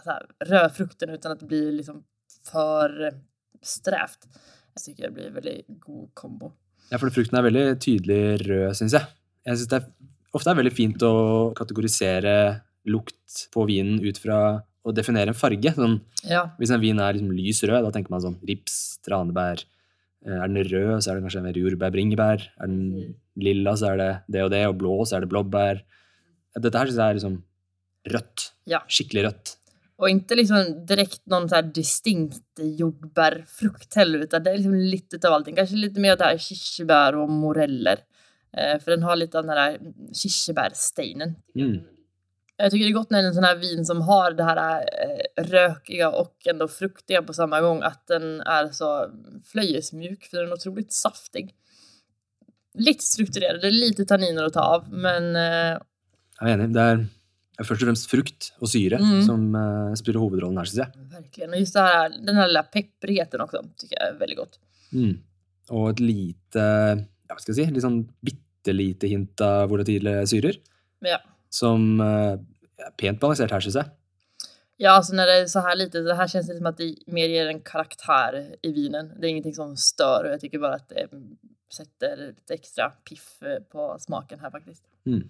här, 0.06 0.26
rödfrukten 0.46 1.10
utan 1.10 1.32
att 1.32 1.40
det 1.40 1.46
blir 1.46 1.72
liksom 1.72 2.04
för 2.52 3.14
strävt. 3.62 4.28
Jag 4.74 4.84
tycker 4.84 5.04
det 5.04 5.12
blir 5.12 5.28
en 5.28 5.34
väldigt 5.34 5.66
god 5.68 6.10
kombo. 6.14 6.52
Ja, 6.90 7.00
for 7.00 7.10
frukten 7.10 7.40
er 7.40 7.46
veldig 7.46 7.66
tydelig 7.80 8.22
rød, 8.50 8.76
syns 8.76 8.96
jeg. 8.98 9.08
Jeg 9.48 9.58
synes 9.58 9.70
det 9.72 9.78
er, 9.78 9.86
ofte 10.36 10.52
er 10.52 10.58
veldig 10.60 10.74
fint 10.76 11.04
å 11.08 11.14
kategorisere 11.56 12.34
lukt 12.86 13.48
på 13.54 13.66
vinen 13.68 14.00
ut 14.04 14.18
fra 14.18 14.64
å 14.86 14.94
definere 14.94 15.30
en 15.30 15.38
farge. 15.38 15.74
Sånn, 15.76 16.00
Ja, 16.24 16.48
hvis 16.60 16.72
en 16.74 16.82
vin 16.82 17.00
er 17.00 17.14
liksom 17.14 17.32
lys 17.36 17.62
rød, 17.64 17.84
da 17.86 17.92
tenker 17.92 18.10
man 18.10 18.22
sånn 18.22 18.40
rips, 18.48 19.00
tranebær. 19.06 19.64
Eh, 20.26 20.32
Er 20.38 20.48
den 20.48 20.64
rød, 20.64 21.02
så 21.02 21.12
er 21.12 21.16
det 21.20 21.24
kanskje 21.26 21.44
mer 21.44 21.54
jordbær, 21.54 21.92
bringebær. 21.94 22.42
Er 22.60 22.68
den 22.68 23.16
lilla, 23.38 23.74
så 23.74 23.94
er 23.94 23.98
det 23.98 24.12
det 24.30 24.44
og 24.44 24.52
det, 24.52 24.68
og 24.68 24.78
blå, 24.78 25.02
så 25.06 25.18
er 25.18 25.22
det 25.22 25.30
blåbær. 25.30 25.82
Dette 26.60 26.78
her 26.78 26.86
syns 26.86 26.98
jeg 26.98 27.10
er 27.10 27.18
liksom 27.20 27.44
rødt. 28.10 28.52
Ja. 28.66 28.80
Skikkelig 28.88 29.24
rødt. 29.28 29.56
Og 30.02 30.10
ikke 30.10 30.36
liksom 30.36 30.86
direkte 30.90 31.30
noen 31.30 31.48
så 31.48 31.56
här 31.56 31.74
distinkt 31.74 32.42
jordbärfrukt 32.58 33.94
heller 33.96 34.24
utan 34.26 34.44
det 34.44 34.52
er 34.52 34.58
liksom 34.58 34.74
litt 34.74 35.26
av 35.26 35.34
allting. 35.34 35.56
Kanskje 35.56 35.78
litt 35.78 35.98
mer 36.02 36.16
det 36.18 36.26
er 36.26 36.38
kirsebær 36.42 37.20
og 37.22 37.30
moreller. 37.30 38.02
For 38.52 38.90
den 38.92 39.04
har 39.04 39.16
litt 39.16 39.36
av 39.36 39.46
den 39.46 39.56
der 39.56 39.78
kirsebærsteinen. 40.18 41.36
Mm. 41.56 41.84
Jag 42.62 42.72
tycker 42.72 42.86
det 42.86 42.91
är 42.91 42.94
gott 42.94 43.10
när 43.10 43.18
det 43.22 43.25
är 43.25 43.27
en 43.27 43.34
sån 43.36 43.44
här 43.44 43.56
vin 43.56 43.86
som 43.86 44.01
har 44.01 44.32
det 44.32 44.44
här 44.44 44.82
eh, 44.82 45.44
rökiga 45.44 46.10
och 46.12 46.48
ändå 46.48 46.68
fruktiga 46.68 47.22
på 47.22 47.34
samma 47.34 47.62
gång. 47.62 47.82
Att 47.84 48.08
den 48.08 48.41
är 48.41 48.70
så 48.72 49.10
flöjesmjuk 49.46 50.24
för 50.25 50.38
den 50.38 50.48
är 50.48 50.53
otroligt 50.53 50.94
saftig. 50.94 51.56
Lite 52.74 53.03
strukturerad, 53.03 53.62
det 53.62 53.68
är 53.68 53.72
lite 53.72 54.06
tanniner 54.06 54.44
att 54.44 54.53
ta 54.53 54.62
av 54.62 54.94
men 54.94 55.36
eh, 55.36 55.80
Jeg 56.41 56.50
er 56.50 56.53
enig. 56.58 56.72
Det 56.74 56.84
er 56.91 57.01
er 57.62 57.68
først 57.68 57.84
og 57.84 57.88
fremst 57.89 58.08
frukt 58.10 58.48
og 58.63 58.70
syre 58.72 58.98
Mm. 58.98 59.18
som 59.27 59.41
eh, 59.56 59.91
spiller 60.00 60.20
hovedrollen 60.24 60.58
her, 60.58 60.65
syns 60.65 60.80
jeg. 60.82 60.91
verkligen. 61.12 61.50
Och 61.53 61.60
just 61.60 61.74
det 61.74 61.82
här, 61.82 62.10
den 62.25 62.36
här 62.36 62.48
lilla 62.48 62.63
pepprigheten 62.63 63.41
också 63.41 63.63
tycker 63.77 63.98
jag 64.00 64.10
är 64.10 64.20
väldigt 64.20 64.38
gott. 64.38 64.60
Mm. 64.94 65.20
Og 65.70 65.89
et 65.89 66.00
lite 66.00 66.63
ja, 66.63 67.36
hva 67.36 67.39
skal 67.39 67.53
jeg 67.56 67.65
si, 67.68 67.74
litt 67.74 67.84
sånn 67.86 68.00
bitte 68.25 68.74
lite 68.74 69.08
hint 69.08 69.41
av 69.41 69.70
volatile 69.70 70.25
syrer. 70.27 70.58
Ja. 71.06 71.20
Som 71.50 72.00
er 72.01 72.39
pent 72.98 73.20
balansert 73.20 73.52
her, 73.52 73.60
syns 73.64 73.76
jeg. 73.76 73.90
Ja, 74.82 74.92
alltså 74.98 75.14
när 75.14 75.28
det 75.28 75.34
är 75.42 75.46
så 75.48 75.60
här 75.60 75.76
lite, 75.76 76.00
det 76.02 76.16
här 76.16 76.28
känns 76.28 76.48
det 76.48 76.58
som 76.58 76.66
att 76.66 76.78
det 76.78 76.96
mer 77.08 77.28
ger 77.30 77.48
en 77.48 77.60
karaktär 77.62 78.56
i 78.62 78.72
vinen. 78.74 79.12
Det 79.20 79.28
är 79.28 79.30
ingenting 79.30 79.54
som 79.54 79.78
stör 79.78 80.24
och 80.26 80.32
jag 80.32 80.40
tycker 80.42 80.60
bara 80.60 80.76
att 80.76 80.90
det 80.90 81.08
setter 81.70 82.18
litt 82.18 82.52
ekstra 82.52 82.90
piff 82.90 83.44
eh, 83.44 83.60
på 83.72 83.98
smaken 84.00 84.40
her, 84.40 84.50
faktisk. 84.52 84.84
Mm. 85.06 85.30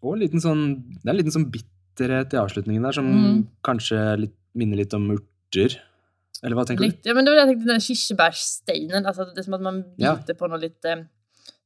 Og 0.00 0.14
en 0.14 0.22
liten 0.22 0.40
sånn, 0.42 0.62
det 1.02 1.08
er 1.10 1.12
en 1.12 1.18
liten 1.20 1.34
sånn 1.34 1.48
bitterhet 1.52 2.34
i 2.34 2.40
avslutningen 2.40 2.82
der, 2.86 2.92
som 2.96 3.06
Mm. 3.10 3.46
kanskje 3.66 4.00
litt, 4.16 4.36
minner 4.54 4.76
litt 4.80 4.94
om 4.94 5.10
urter. 5.10 5.76
Eller 6.42 6.54
hva 6.56 6.64
tenker 6.64 6.84
du? 6.84 6.90
Lite, 6.90 7.08
ja, 7.10 7.14
men 7.14 7.24
det 7.26 7.32
var 7.32 7.36
det 7.36 7.46
jeg 7.46 7.54
tenkte, 7.56 7.72
den 7.72 7.86
kirsebærsteinen. 7.88 9.06
Altså, 9.06 9.22
alltså 9.22 9.34
det 9.34 9.42
er 9.42 9.48
som 9.50 9.54
at 9.54 9.60
man 9.60 9.84
Ja. 9.98 10.14
biter 10.16 10.34
på 10.34 10.48
noe 10.48 10.58
litt 10.58 10.84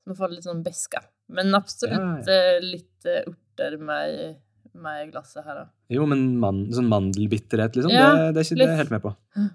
man 0.06 0.16
får 0.16 0.28
litt 0.30 0.44
sånn 0.44 0.64
beska. 0.64 1.02
Men 1.28 1.54
absolutt 1.54 2.26
Ja, 2.26 2.56
eh, 2.56 2.60
lite 2.60 3.24
urter 3.28 3.76
med, 3.78 4.36
med 4.74 5.08
i 5.08 5.10
glasset 5.10 5.44
her, 5.44 5.54
da. 5.54 5.66
Jo, 5.88 6.06
men 6.06 6.38
man, 6.40 6.62
sånn 6.72 6.88
mandelbitterhet, 6.88 7.76
liksom. 7.76 7.92
Ja, 7.92 8.12
det, 8.14 8.32
det, 8.32 8.40
er 8.40 8.48
ikke- 8.48 8.58
det 8.62 8.70
er 8.70 8.80
helt 8.82 8.94
med 8.94 9.02
på. 9.02 9.14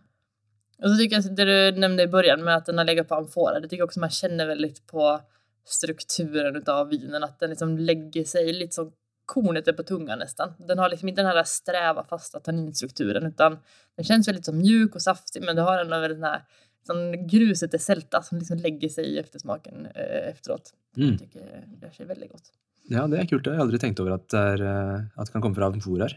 Og 0.77 0.89
så 0.91 0.97
tycker 0.97 1.15
jag 1.17 1.35
det 1.35 1.45
du 1.49 1.79
nämnde 1.81 2.03
i 2.03 2.07
början 2.07 2.43
med 2.43 2.55
att 2.55 2.65
den 2.65 2.77
har 2.77 2.85
legat 2.85 3.07
på 3.07 3.15
amfora, 3.15 3.59
det 3.59 3.67
tycker 3.67 3.81
jag 3.81 3.87
också 3.87 3.99
man 3.99 4.09
känner 4.09 4.45
väldigt 4.45 4.87
på 4.87 5.21
strukturen 5.65 6.55
utav 6.55 6.89
vinen, 6.89 7.23
att 7.23 7.39
den 7.39 7.49
liksom 7.49 7.77
lägger 7.77 8.23
sig 8.23 8.53
lite 8.53 8.75
som 8.75 8.91
kornet 9.25 9.67
är 9.67 9.73
på 9.73 9.83
tungan 9.83 10.19
nästan. 10.19 10.53
Den 10.57 10.79
har 10.79 10.89
liksom 10.89 11.09
inte 11.09 11.21
den 11.21 11.31
här 11.31 11.43
sträva 11.43 12.03
fasta 12.03 12.39
tanninstrukturen 12.39 13.25
utan 13.25 13.57
den 13.95 14.05
känns 14.05 14.27
väldigt 14.27 14.45
sånn 14.45 14.57
mjuk 14.57 14.95
och 14.95 15.01
saftig 15.01 15.43
men 15.43 15.55
det 15.55 15.61
har 15.61 15.79
ändå 15.79 15.99
väldigt 15.99 16.17
den 16.21 16.29
här 16.29 16.41
sånn 16.87 17.27
gruset 17.27 17.73
är 17.73 17.77
sälta 17.77 18.21
som 18.21 18.37
liksom 18.37 18.57
lägger 18.57 18.89
sig 18.89 19.05
i 19.05 19.19
eftersmaken 19.19 19.85
eh, 19.95 20.29
efteråt. 20.29 20.73
Mm. 20.97 21.09
Jag 21.09 21.19
tycker 21.19 21.39
det 21.67 21.85
gör 21.85 21.91
sig 21.93 22.05
väldigt 22.05 22.31
gott. 22.31 22.51
Ja, 22.89 23.03
det 23.11 23.19
er 23.19 23.27
kult. 23.27 23.45
Jeg 23.47 23.57
har 23.57 23.65
aldri 23.65 23.79
tenkt 23.81 23.99
over 23.99 24.15
at 24.15 24.27
det, 24.31 24.39
er, 24.53 24.61
eh, 24.63 24.99
at 25.17 25.27
det 25.27 25.33
kan 25.35 25.43
komme 25.43 25.57
fra 25.57 25.67
amfor 25.71 26.03
her. 26.05 26.13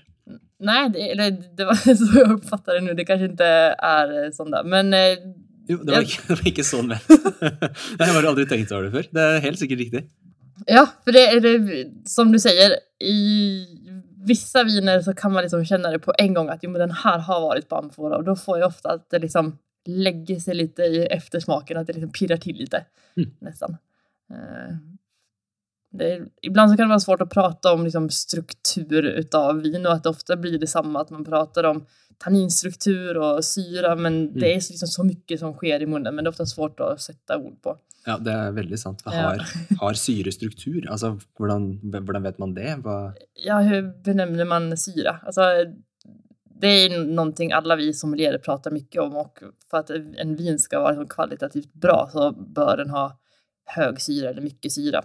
Nei, 0.61 0.89
det, 0.95 1.07
eller, 1.17 1.31
det 1.59 1.67
var 1.67 1.79
så 2.01 2.11
jeg 2.15 2.29
oppfatter 2.37 2.77
det 2.79 2.83
nå. 2.87 2.95
Det 2.99 3.07
kanskje 3.09 3.31
ikke 3.33 3.49
er 3.91 4.13
sånn, 4.37 4.53
da. 4.55 4.63
Men 4.63 4.93
eh, 4.95 5.17
Jo, 5.71 5.79
det 5.83 5.95
var 5.95 6.01
Ja. 6.01 6.07
ikke, 6.07 6.23
det 6.29 6.37
var 6.39 6.51
ikke 6.53 6.67
sånn 6.67 6.89
ment. 6.91 7.11
Jeg 8.01 8.15
har 8.15 8.27
aldri 8.31 8.47
tenkt 8.51 8.73
over 8.75 8.87
det 8.89 8.93
før. 8.95 9.09
Det 9.15 9.27
er 9.27 9.43
helt 9.47 9.59
sikkert 9.61 9.83
riktig. 9.85 10.05
Ja, 10.69 10.85
for 11.05 11.17
det 11.17 11.23
er 11.31 11.41
det, 11.41 11.53
som 12.11 12.31
du 12.33 12.39
sier 12.43 12.75
i 13.01 13.17
vissa 14.29 14.61
viner 14.69 15.01
så 15.03 15.15
kan 15.17 15.33
man 15.33 15.43
liksom 15.47 15.63
känna 15.65 15.91
det 15.95 15.99
på 16.05 16.13
en 16.19 16.35
gång 16.37 16.51
att 16.53 16.63
jo, 16.63 16.71
men 16.71 16.81
den 16.83 16.91
här 16.93 17.19
har 17.19 17.41
varit 17.41 17.69
på 17.69 17.77
amfora 17.77 18.17
och 18.19 18.25
då 18.25 18.35
får 18.37 18.59
jag 18.59 18.69
ofta 18.69 18.93
att 18.93 19.07
det 19.11 19.19
liksom 19.19 19.55
lägger 19.89 20.41
sig 20.41 20.55
lite 20.55 20.83
i 20.83 21.07
eftersmaken, 21.07 21.77
att 21.81 21.87
det 21.87 21.93
liksom 21.93 22.13
pirrar 22.13 22.37
till 22.37 22.57
lite 22.57 22.85
Mm. 23.17 23.31
nästan. 23.41 23.77
Det 25.93 26.13
är, 26.13 26.27
ibland 26.43 26.71
så 26.71 26.77
kan 26.77 26.87
det 26.87 26.89
vara 26.89 27.01
svårt 27.01 27.21
att 27.21 27.31
prata 27.31 27.73
om 27.73 27.85
liksom 27.85 28.11
struktur 28.11 29.03
utav 29.03 29.61
vin 29.63 29.87
och 29.87 29.93
att 29.93 30.03
det 30.03 30.09
ofta 30.09 30.37
blir 30.37 30.59
detsamma 30.59 31.01
att 31.01 31.11
man 31.11 31.25
pratar 31.25 31.65
om 31.65 31.87
tanninstruktur 32.19 33.17
och 33.17 33.45
syra 33.45 33.97
men 33.97 34.33
det 34.39 34.51
är 34.51 34.55
liksom 34.55 34.89
så 34.89 35.05
mycket 35.05 35.41
som 35.41 35.53
sker 35.55 35.83
i 35.83 35.87
munnen 35.87 36.15
men 36.15 36.25
det 36.25 36.29
är 36.29 36.31
ofta 36.33 36.47
svårt 36.47 36.81
att 36.81 37.01
sätta 37.01 37.39
ord 37.39 37.63
på. 37.63 37.77
Ja, 38.07 38.17
det 38.19 38.33
er 38.33 38.53
veldig 38.57 38.79
sant. 38.81 39.03
Hva 39.05 39.13
Ja. 39.13 39.23
har, 39.23 39.43
har 39.81 39.95
syrestruktur? 39.95 40.87
Altså, 40.91 41.19
hvordan, 41.39 41.81
hvordan 41.83 42.23
vet 42.23 42.39
man 42.39 42.55
det? 42.55 42.77
Hva, 42.85 43.13
Ja, 43.35 43.59
hur 43.61 43.83
benämner 44.05 44.45
man 44.45 44.77
syra? 44.77 45.19
Alltså, 45.23 45.41
det 46.61 46.67
är 46.67 47.05
någonting 47.05 47.53
alla 47.53 47.77
vi 47.77 47.93
som 47.93 48.15
leder 48.15 48.39
pratar 48.39 48.71
mycket 48.71 49.03
om 49.03 49.17
och 49.17 49.39
för 49.71 49.79
att 49.79 49.91
en 50.17 50.37
vin 50.37 50.59
ska 50.59 50.81
vara 50.81 51.07
kvalitativt 51.07 51.73
bra 51.73 52.09
så 52.13 52.33
bör 52.33 52.77
den 52.77 52.91
ha 52.91 53.19
hög 53.65 54.01
syra 54.01 54.31
eller 54.31 54.43
mycket 54.43 54.73
syra. 54.73 55.03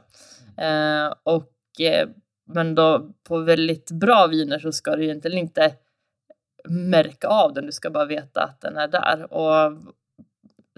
Eh, 0.57 1.13
och, 1.23 1.81
eh, 1.81 2.09
men 2.45 2.75
då 2.75 3.13
på 3.23 3.37
väldigt 3.37 3.91
bra 3.91 4.27
viner 4.27 4.59
så 4.59 4.71
ska 4.71 4.95
du 4.95 5.03
egentligen 5.03 5.37
inte 5.37 5.75
märka 6.69 7.27
av 7.27 7.53
den, 7.53 7.65
du 7.65 7.71
ska 7.71 7.89
bara 7.89 8.05
veta 8.05 8.43
att 8.43 8.61
den 8.61 8.77
är 8.77 8.87
där. 8.87 9.33
Och 9.33 9.77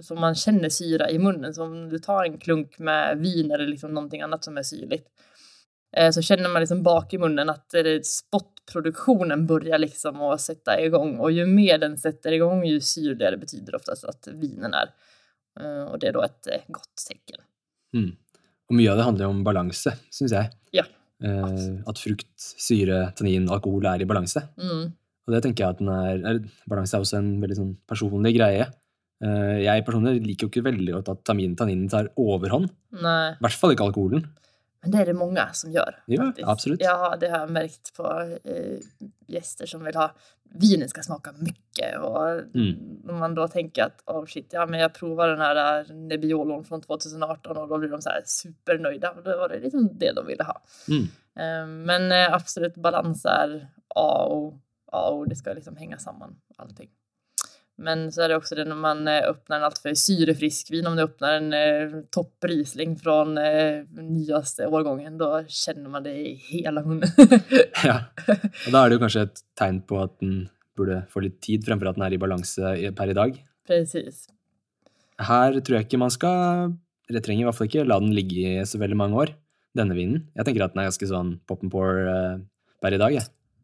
så 0.02 0.16
man 0.16 0.36
känner 0.36 0.70
syra 0.70 1.10
i 1.10 1.20
munnen, 1.20 1.54
så 1.54 1.64
om 1.64 1.90
du 1.90 2.00
tar 2.00 2.24
en 2.24 2.38
klunk 2.38 2.80
med 2.80 3.18
vin 3.18 3.52
eller 3.52 3.68
liksom 3.68 3.94
någonting 3.94 4.22
annat 4.22 4.44
som 4.44 4.58
är 4.58 4.64
syrligt 4.64 5.08
eh, 5.98 6.12
så 6.12 6.22
känner 6.22 6.50
man 6.50 6.60
liksom 6.60 6.84
bak 6.84 7.14
i 7.14 7.18
munnen 7.18 7.50
att 7.50 7.74
spottproduktionen 8.04 9.48
börjar 9.48 9.78
liksom 9.78 10.22
att 10.22 10.42
sätta 10.42 10.82
igång 10.82 11.20
och 11.20 11.32
ju 11.32 11.46
mer 11.46 11.78
den 11.78 11.98
sätter 11.98 12.32
igång 12.32 12.66
ju 12.66 12.82
syrligare 12.82 13.38
betyder 13.38 13.76
oftast 13.76 14.04
att 14.04 14.28
vinen 14.28 14.74
är. 14.74 14.90
Och 15.90 16.00
det 16.00 16.08
är 16.08 16.14
då 16.14 16.24
ett 16.24 16.48
gott 16.68 16.96
tecken. 17.08 17.42
mm. 17.94 18.16
Og 18.68 18.76
mye 18.76 18.92
av 18.92 19.00
det 19.00 19.08
handler 19.08 19.28
jo 19.28 19.34
om 19.34 19.44
balanse, 19.48 19.94
syns 20.12 20.34
jeg. 20.36 20.52
Ja, 20.76 20.84
Eh, 21.18 21.70
at 21.90 21.98
frukt, 21.98 22.30
syre, 22.38 23.08
tannin, 23.18 23.48
alkohol 23.50 23.88
er 23.90 24.04
i 24.04 24.10
balanse. 24.10 24.44
Mm. 24.62 24.92
Og 25.28 25.34
det 25.34 25.42
tenker 25.44 25.66
jeg 25.66 25.76
at 25.76 25.80
den 25.82 25.90
er, 25.92 26.20
er 26.30 26.42
Balanse 26.70 26.96
er 26.96 27.04
også 27.04 27.18
en 27.20 27.32
veldig 27.42 27.58
sånn 27.58 27.72
personlig 27.90 28.36
greie. 28.38 28.68
Eh, 29.24 29.56
jeg 29.66 29.86
personlig 29.88 30.22
liker 30.24 30.46
jo 30.46 30.52
ikke 30.52 30.68
veldig 30.70 30.94
godt 31.00 31.12
at 31.16 31.24
tannin, 31.28 31.56
tanninen 31.58 31.90
tar 31.92 32.12
overhånd. 32.22 32.70
I 32.94 33.42
hvert 33.44 33.60
fall 33.60 33.74
ikke 33.74 33.90
alkoholen. 33.90 34.28
Men 34.88 34.91
det 34.91 34.98
är 35.01 35.06
det 35.06 35.13
många 35.13 35.53
som 35.53 35.72
gör. 35.72 36.03
Ja, 36.06 36.34
absolut. 36.44 36.82
Ja, 36.84 37.15
det 37.20 37.27
har 37.29 37.39
jag 37.39 37.50
märkt 37.51 37.94
på 37.96 38.38
eh, 38.44 38.77
gäster 39.27 39.65
som 39.65 39.84
vill 39.84 39.96
ha 39.96 40.12
vinen 40.53 40.89
ska 40.89 41.01
smaka 41.01 41.32
mycket 41.39 42.00
och 42.00 42.27
Mm. 42.32 43.01
om 43.10 43.15
man 43.20 43.36
då 43.36 43.48
tänker 43.48 43.84
att 43.84 44.03
oh 44.06 44.25
shit, 44.25 44.48
ja 44.51 44.65
men 44.65 44.79
jag 44.79 44.94
provar 44.94 45.27
den 45.27 45.39
här 45.39 45.79
eh, 45.89 45.96
Nebbiolon 45.96 46.63
från 46.63 46.82
2018 46.82 47.58
och 47.58 47.67
då 47.67 47.77
blir 47.77 47.89
de 47.89 48.01
så 48.01 48.10
här 48.10 48.22
supernöjda 48.25 49.12
och 49.12 49.24
då 49.24 49.38
var 49.38 49.50
det 49.50 49.60
liksom 49.60 49.89
det 49.98 50.12
de 50.12 50.27
ville 50.27 50.44
ha. 50.44 50.62
Mm. 50.89 51.03
Eh, 51.36 51.67
Men 51.86 52.12
eh, 52.12 52.34
absolut 52.34 52.75
balans 52.75 53.25
är 53.25 53.67
A 53.96 54.25
och, 54.25 54.53
A 54.91 55.10
och 55.10 55.29
det 55.29 55.36
ska 55.36 55.53
liksom 55.53 55.75
hänga 55.77 55.98
samman 55.98 56.36
allting. 56.58 56.89
Men 57.78 58.12
så 58.12 58.22
är 58.22 58.30
det 58.30 58.36
också 58.36 58.56
det 58.56 58.66
när 58.66 58.76
man 58.76 59.08
eh, 59.08 59.24
öppnar 59.30 59.58
en 59.58 59.64
alltför 59.64 59.94
syrefrisk 59.94 60.72
vin, 60.72 60.88
om 60.88 60.96
du 60.96 61.04
öppnar 61.04 61.34
en 61.34 61.54
eh, 61.54 62.02
topprisling 62.10 62.96
från 62.98 63.38
eh, 63.38 63.84
nyaste 63.92 64.68
årgången, 64.68 65.18
då 65.18 65.44
känner 65.48 65.90
man 65.90 66.04
det 66.04 66.16
i 66.16 66.34
hela 66.34 66.82
munnen. 66.82 67.10
Ja. 67.84 68.00
Og 68.66 68.72
da 68.74 68.82
er 68.82 68.90
det 68.90 68.98
jo 68.98 69.04
kanskje 69.04 69.28
et 69.28 69.44
tegn 69.60 69.84
på 69.86 70.00
at 70.02 70.16
den 70.24 70.48
burde 70.78 71.04
få 71.14 71.22
litt 71.22 71.38
tid, 71.46 71.66
fremfor 71.68 71.92
at 71.92 72.00
den 72.00 72.08
er 72.08 72.18
i 72.18 72.22
balanse 72.22 72.74
per 72.98 73.14
i 73.14 73.18
dag. 73.18 73.38
Precis. 73.70 74.26
Her 75.22 75.60
tror 75.62 75.78
jeg 75.78 75.88
ikke 75.88 76.00
man 76.02 76.14
skal 76.14 76.76
Eller 77.10 77.24
trenger 77.26 77.42
i 77.42 77.48
hvert 77.48 77.58
fall 77.58 77.70
ikke 77.70 77.88
la 77.88 77.98
den 78.02 78.14
ligge 78.14 78.42
i 78.62 78.66
så 78.68 78.78
veldig 78.82 78.98
mange 79.00 79.22
år, 79.22 79.30
denne 79.78 79.96
vinen. 79.96 80.26
Jeg 80.36 80.48
tenker 80.48 80.66
at 80.66 80.74
den 80.74 80.82
er 80.84 80.90
ganske 80.90 81.08
sånn 81.08 81.38
pop 81.48 81.62
and 81.64 81.72
pour 81.72 82.02
eh, 82.04 82.42
per 82.84 82.98
i 82.98 83.00
dag. 83.00 83.16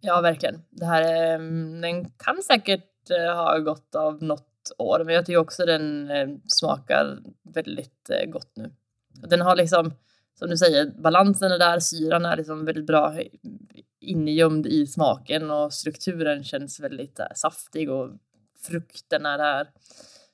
Ja, 0.05 0.21
verkligen. 0.23 0.61
Det 0.71 0.85
här, 0.85 1.03
eh, 1.03 1.41
den 1.83 2.05
kan 2.23 2.39
säkert 2.43 2.87
eh, 3.11 3.35
ha 3.35 3.59
gått 3.59 3.95
av 3.95 4.23
något 4.23 4.71
år, 4.77 5.03
men 5.03 5.15
jag 5.15 5.25
tycker 5.25 5.37
också 5.39 5.65
den 5.65 6.07
smaker 6.11 6.39
smakar 6.47 7.19
väldigt 7.53 8.09
nå 8.09 8.25
gott 8.27 8.51
nu. 8.55 8.71
Den 9.27 9.41
har 9.41 9.55
liksom, 9.55 9.93
som 10.39 10.49
du 10.49 10.57
säger, 10.57 10.91
balansen 11.01 11.51
är 11.51 11.59
där, 11.59 11.79
syran 11.79 12.25
är 12.25 12.37
liksom 12.37 12.65
väldigt 12.65 12.85
bra 12.85 13.13
ingömd 13.99 14.67
i 14.67 14.87
smaken 14.87 15.51
och 15.51 15.73
strukturen 15.73 16.43
känns 16.43 16.79
väldigt 16.79 17.19
äh, 17.19 17.25
saftig 17.35 17.91
och 17.91 18.09
frukten 18.61 19.25
är 19.25 19.37
där. 19.37 19.67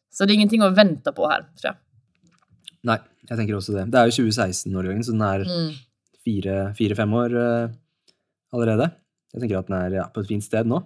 Så 0.10 0.26
det 0.26 0.34
är 0.34 0.36
ingenting 0.36 0.62
att 0.62 0.78
vänta 0.78 1.12
på 1.12 1.30
här, 1.30 1.42
tror 1.42 1.70
jag. 1.74 1.76
Nei, 2.88 2.96
jeg 3.28 3.36
tenker 3.36 3.58
også 3.58 3.74
det. 3.76 3.90
Det 3.92 4.00
er 4.00 4.08
jo 4.08 4.30
2016-årgangen, 4.30 5.04
så 5.04 5.12
den 5.12 5.22
er 5.28 5.42
Mm. 5.44 5.74
fire-fem 6.78 7.14
år 7.14 7.34
uh, 7.36 7.72
allerede. 8.54 8.92
Jeg 9.34 9.42
tenker 9.42 9.60
at 9.60 9.68
den 9.68 9.76
er 9.76 9.96
ja, 9.98 10.06
på 10.14 10.22
et 10.22 10.28
fint 10.28 10.44
sted 10.44 10.66
nå. 10.70 10.80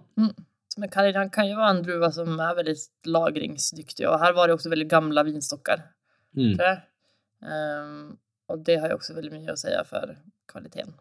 Men 0.78 0.90
han 1.16 1.30
kan 1.30 1.48
ju 1.48 1.56
vara 1.56 1.70
en 1.70 1.84
druva 1.84 2.12
som 2.12 2.40
är 2.40 2.56
väldigt 2.56 2.90
lagringsdyktig 3.06 4.10
och 4.10 4.20
här 4.20 4.34
var 4.34 4.48
det 4.48 4.54
också 4.54 4.70
väldigt 4.70 4.90
gamla 4.90 5.24
vinstockar. 5.24 5.82
Mm. 6.38 6.60
Ehm, 6.60 8.18
och 8.48 8.60
det 8.60 8.76
har 8.76 8.90
jo 8.90 8.98
også 8.98 9.16
veldig 9.16 9.32
mye 9.34 9.54
å 9.54 9.60
si 9.60 9.72
for 9.90 10.16
kvaliteten. 10.52 10.94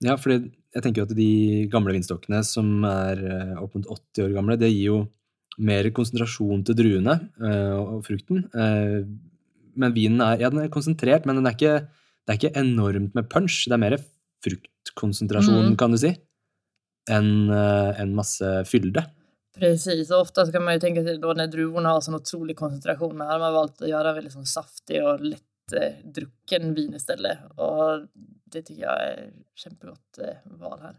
Ja, 0.00 0.16
for 0.16 0.32
jeg 0.32 0.82
tenker 0.82 1.02
jo 1.02 1.08
at 1.08 1.16
de 1.16 1.66
gamle 1.72 1.92
vinstokkene 1.92 2.40
som 2.46 2.84
er 2.88 3.20
eh, 3.20 3.56
opp 3.60 3.74
mot 3.76 3.86
80 3.86 4.24
år 4.24 4.36
gamle, 4.38 4.56
det 4.60 4.70
gir 4.72 4.86
jo 4.86 5.00
mer 5.60 5.90
konsentrasjon 5.92 6.62
til 6.64 6.76
druene 6.78 7.18
uh, 7.42 7.76
og 7.76 8.06
frukten. 8.06 8.46
Uh, 8.54 9.04
men 9.76 9.92
vinen 9.92 10.22
er, 10.24 10.40
ja, 10.40 10.48
den 10.48 10.62
er 10.62 10.72
konsentrert, 10.72 11.26
men 11.28 11.36
den 11.36 11.48
er 11.48 11.56
ikke, 11.56 11.74
det 12.24 12.32
er 12.32 12.38
ikke 12.38 12.60
enormt 12.62 13.18
med 13.18 13.28
punch. 13.28 13.66
Det 13.68 13.76
er 13.76 13.82
mer 13.82 13.98
fruktkonsentrasjon, 14.46 15.72
Mm. 15.72 15.76
kan 15.76 15.92
du 15.92 15.98
si, 16.00 16.14
eh, 17.10 18.00
enn 18.00 18.14
masse 18.14 18.64
fylde. 18.64 19.04
Precis, 19.58 20.10
och 20.10 20.20
ofte 20.20 20.46
kan 20.52 20.64
man 20.64 20.74
ju 20.74 20.80
tänka 20.80 21.02
sig 21.02 21.18
då 21.18 21.32
när 21.32 21.46
druvorna 21.46 21.88
har 21.88 22.00
sån 22.00 22.14
otrolig 22.14 22.56
koncentration, 22.56 23.16
men 23.18 23.26
här 23.26 23.32
har 23.32 23.40
man 23.40 23.52
valt 23.54 23.82
att 23.82 23.88
göra 23.88 24.08
en 24.08 24.14
väldigt 24.14 24.32
sån 24.32 24.46
saftig 24.46 25.04
och 25.04 25.20
lättdrucken 25.20 26.74
vin 26.74 26.94
istället. 26.94 27.38
Och 27.56 28.06
det 28.44 28.62
tycker 28.62 28.82
jag 28.82 29.02
är 29.02 29.30
kämpegott 29.54 30.18
eh, 30.18 30.36
val 30.60 30.78
här. 30.82 30.96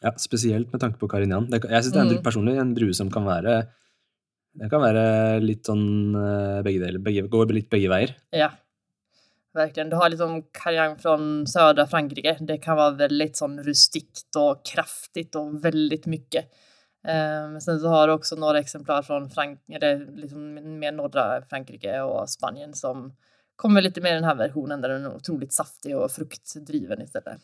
Ja, 0.00 0.14
spesielt 0.18 0.72
med 0.72 0.80
tanke 0.80 0.98
på 0.98 1.08
Carignan. 1.08 1.50
Det, 1.50 1.60
jeg 1.68 1.84
syns 1.84 1.92
det 1.92 2.00
er 2.00 2.06
en, 2.06 2.14
Mm. 2.16 2.22
personlig 2.24 2.56
en 2.58 2.74
drue 2.74 2.94
som 2.94 3.10
kan 3.10 3.26
være 3.26 3.66
den 4.58 4.70
kan 4.70 4.80
være 4.82 5.40
litt 5.44 5.66
sånn 5.66 6.14
eh, 6.16 6.62
begge 6.66 6.80
deler. 6.86 6.98
Begge, 6.98 7.28
går 7.30 7.52
litt 7.54 7.68
begge 7.70 7.88
veier. 7.92 8.14
Ja, 8.34 8.48
verkligen. 9.54 9.90
Du 9.90 9.96
har 9.96 10.08
liksom 10.08 10.42
Carignan 10.52 10.98
från 10.98 11.46
södra 11.46 11.86
Frankrike. 11.86 12.36
Det 12.40 12.58
kan 12.58 12.76
vara 12.76 12.90
väldigt 12.90 13.36
sån 13.36 13.62
rustikt 13.62 14.36
och 14.36 14.64
kraftigt 14.64 15.34
och 15.34 15.64
väldigt 15.64 16.06
mycket. 16.06 16.44
Eh, 17.06 17.50
Men 17.50 17.60
sen 17.60 17.80
så 17.80 17.88
har 17.88 18.06
du 18.06 18.12
också 18.12 18.36
några 18.36 18.58
exemplar 18.58 19.02
från 19.02 19.30
Frank 19.30 19.60
eller 19.68 20.06
liksom 20.16 20.54
mer 20.78 20.92
norra 20.92 21.42
Frankrike 21.50 22.00
och 22.00 22.30
Spanien 22.30 22.74
som 22.74 23.12
kommer 23.56 23.82
lite 23.82 24.00
mer 24.00 24.10
i 24.10 24.14
den 24.14 24.24
här 24.24 24.34
versionen 24.36 24.80
där 24.80 24.88
den 24.88 25.04
är 25.04 25.14
otroligt 25.16 25.52
saftig 25.52 25.96
och 25.96 26.10
fruktdriven 26.12 27.02
istället. 27.02 27.38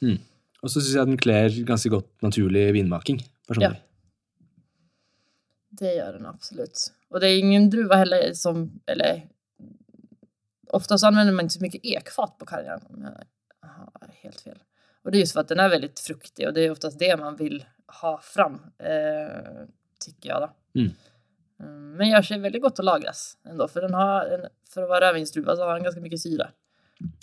Og 0.62 0.70
så 0.70 0.80
syns 0.80 0.94
jeg 0.96 1.06
den 1.06 1.18
klär 1.18 1.48
ganske 1.66 1.88
godt 1.88 2.22
naturlig 2.22 2.72
vinmaking. 2.72 3.18
personlig. 3.48 3.76
Ja. 3.76 3.82
Det 5.70 5.94
gör 5.94 6.12
den 6.12 6.26
absolut. 6.26 6.92
Och 7.10 7.20
det 7.20 7.28
är 7.30 7.38
ingen 7.38 7.70
druva 7.70 7.94
heller 7.96 8.32
som, 8.32 8.80
eller 8.86 9.28
ofta 10.68 10.99
så 10.99 11.06
använder 11.06 11.32
man 11.32 11.44
inte 11.44 11.54
så 11.54 11.62
mycket 11.62 11.85
ekfat 11.85 12.38
på 12.38 12.46
Carignan. 12.46 12.80
om 12.88 13.02
jag 13.02 13.68
har 13.68 14.11
helt 14.23 14.40
fel. 14.40 14.58
Och 15.04 15.11
det 15.11 15.18
är 15.18 15.20
just 15.20 15.32
för 15.32 15.40
att 15.40 15.49
den 15.49 15.61
är 15.61 15.68
väldigt 15.68 16.00
fruktig 16.00 16.46
och 16.46 16.54
det 16.54 16.61
är 16.61 16.70
oftast 16.70 16.99
det 16.99 17.16
man 17.16 17.37
vill 17.37 17.64
ha 18.00 18.20
fram, 18.23 18.54
eh, 18.78 19.66
tycker 20.04 20.28
jag 20.28 20.42
då. 20.42 20.80
Mm. 20.80 20.92
Mm, 21.61 21.92
Men 21.96 22.08
gör 22.08 22.23
sig 22.23 22.38
väldigt 22.38 22.62
gott 22.62 22.78
att 22.78 22.85
lagras 22.85 23.37
ändå, 23.49 23.68
för 23.68 23.80
den 23.80 23.94
har, 23.94 24.26
en, 24.26 24.40
för 24.75 24.82
att 24.82 24.88
vara 24.88 25.00
rödvinsdruva 25.00 25.56
så 25.56 25.62
har 25.62 25.75
den 25.75 25.82
ganska 25.82 26.00
mycket 26.00 26.20
syra. 26.20 26.49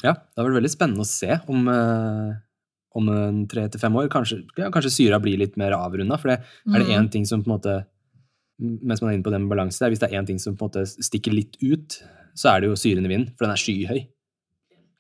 Ja, 0.04 0.14
det 0.14 0.42
har 0.42 0.48
vært 0.48 0.60
veldig 0.62 0.72
spennende 0.72 1.02
å 1.02 1.10
se 1.10 1.40
om, 1.48 1.68
eh, 1.68 2.36
om 2.94 3.10
en 3.10 3.48
tre 3.50 3.66
til 3.70 3.82
fem 3.82 3.96
år 3.96 4.10
kanskje, 4.14 4.44
ja, 4.56 4.70
kanskje 4.72 4.92
syra 4.94 5.20
blir 5.20 5.38
litt 5.38 5.58
mer 5.58 5.74
avrunda. 5.74 6.18
For 6.22 6.30
det, 6.30 6.44
er 6.68 6.80
det 6.80 6.90
en 6.94 7.06
én 7.06 7.12
ting 7.12 7.26
som 7.26 7.44
på 7.44 7.50
en 7.50 7.56
måte 7.56 7.78
Mens 8.60 9.02
man 9.02 9.10
er 9.12 9.18
inne 9.18 9.26
på 9.26 9.32
den 9.34 9.48
balansen 9.50 9.84
der, 9.86 9.90
hvis 9.94 10.00
det 10.04 10.12
er 10.12 10.20
én 10.22 10.28
ting 10.28 10.40
som 10.40 10.56
på 10.56 10.66
en 10.66 10.70
måte 10.70 10.84
stikker 11.04 11.34
litt 11.34 11.58
ut, 11.64 11.98
så 12.38 12.52
er 12.54 12.62
det 12.62 12.70
jo 12.70 12.76
syren 12.80 13.06
i 13.06 13.10
vinen, 13.10 13.28
for 13.38 13.46
den 13.48 13.54
er 13.56 13.62
skyhøy. 13.62 14.04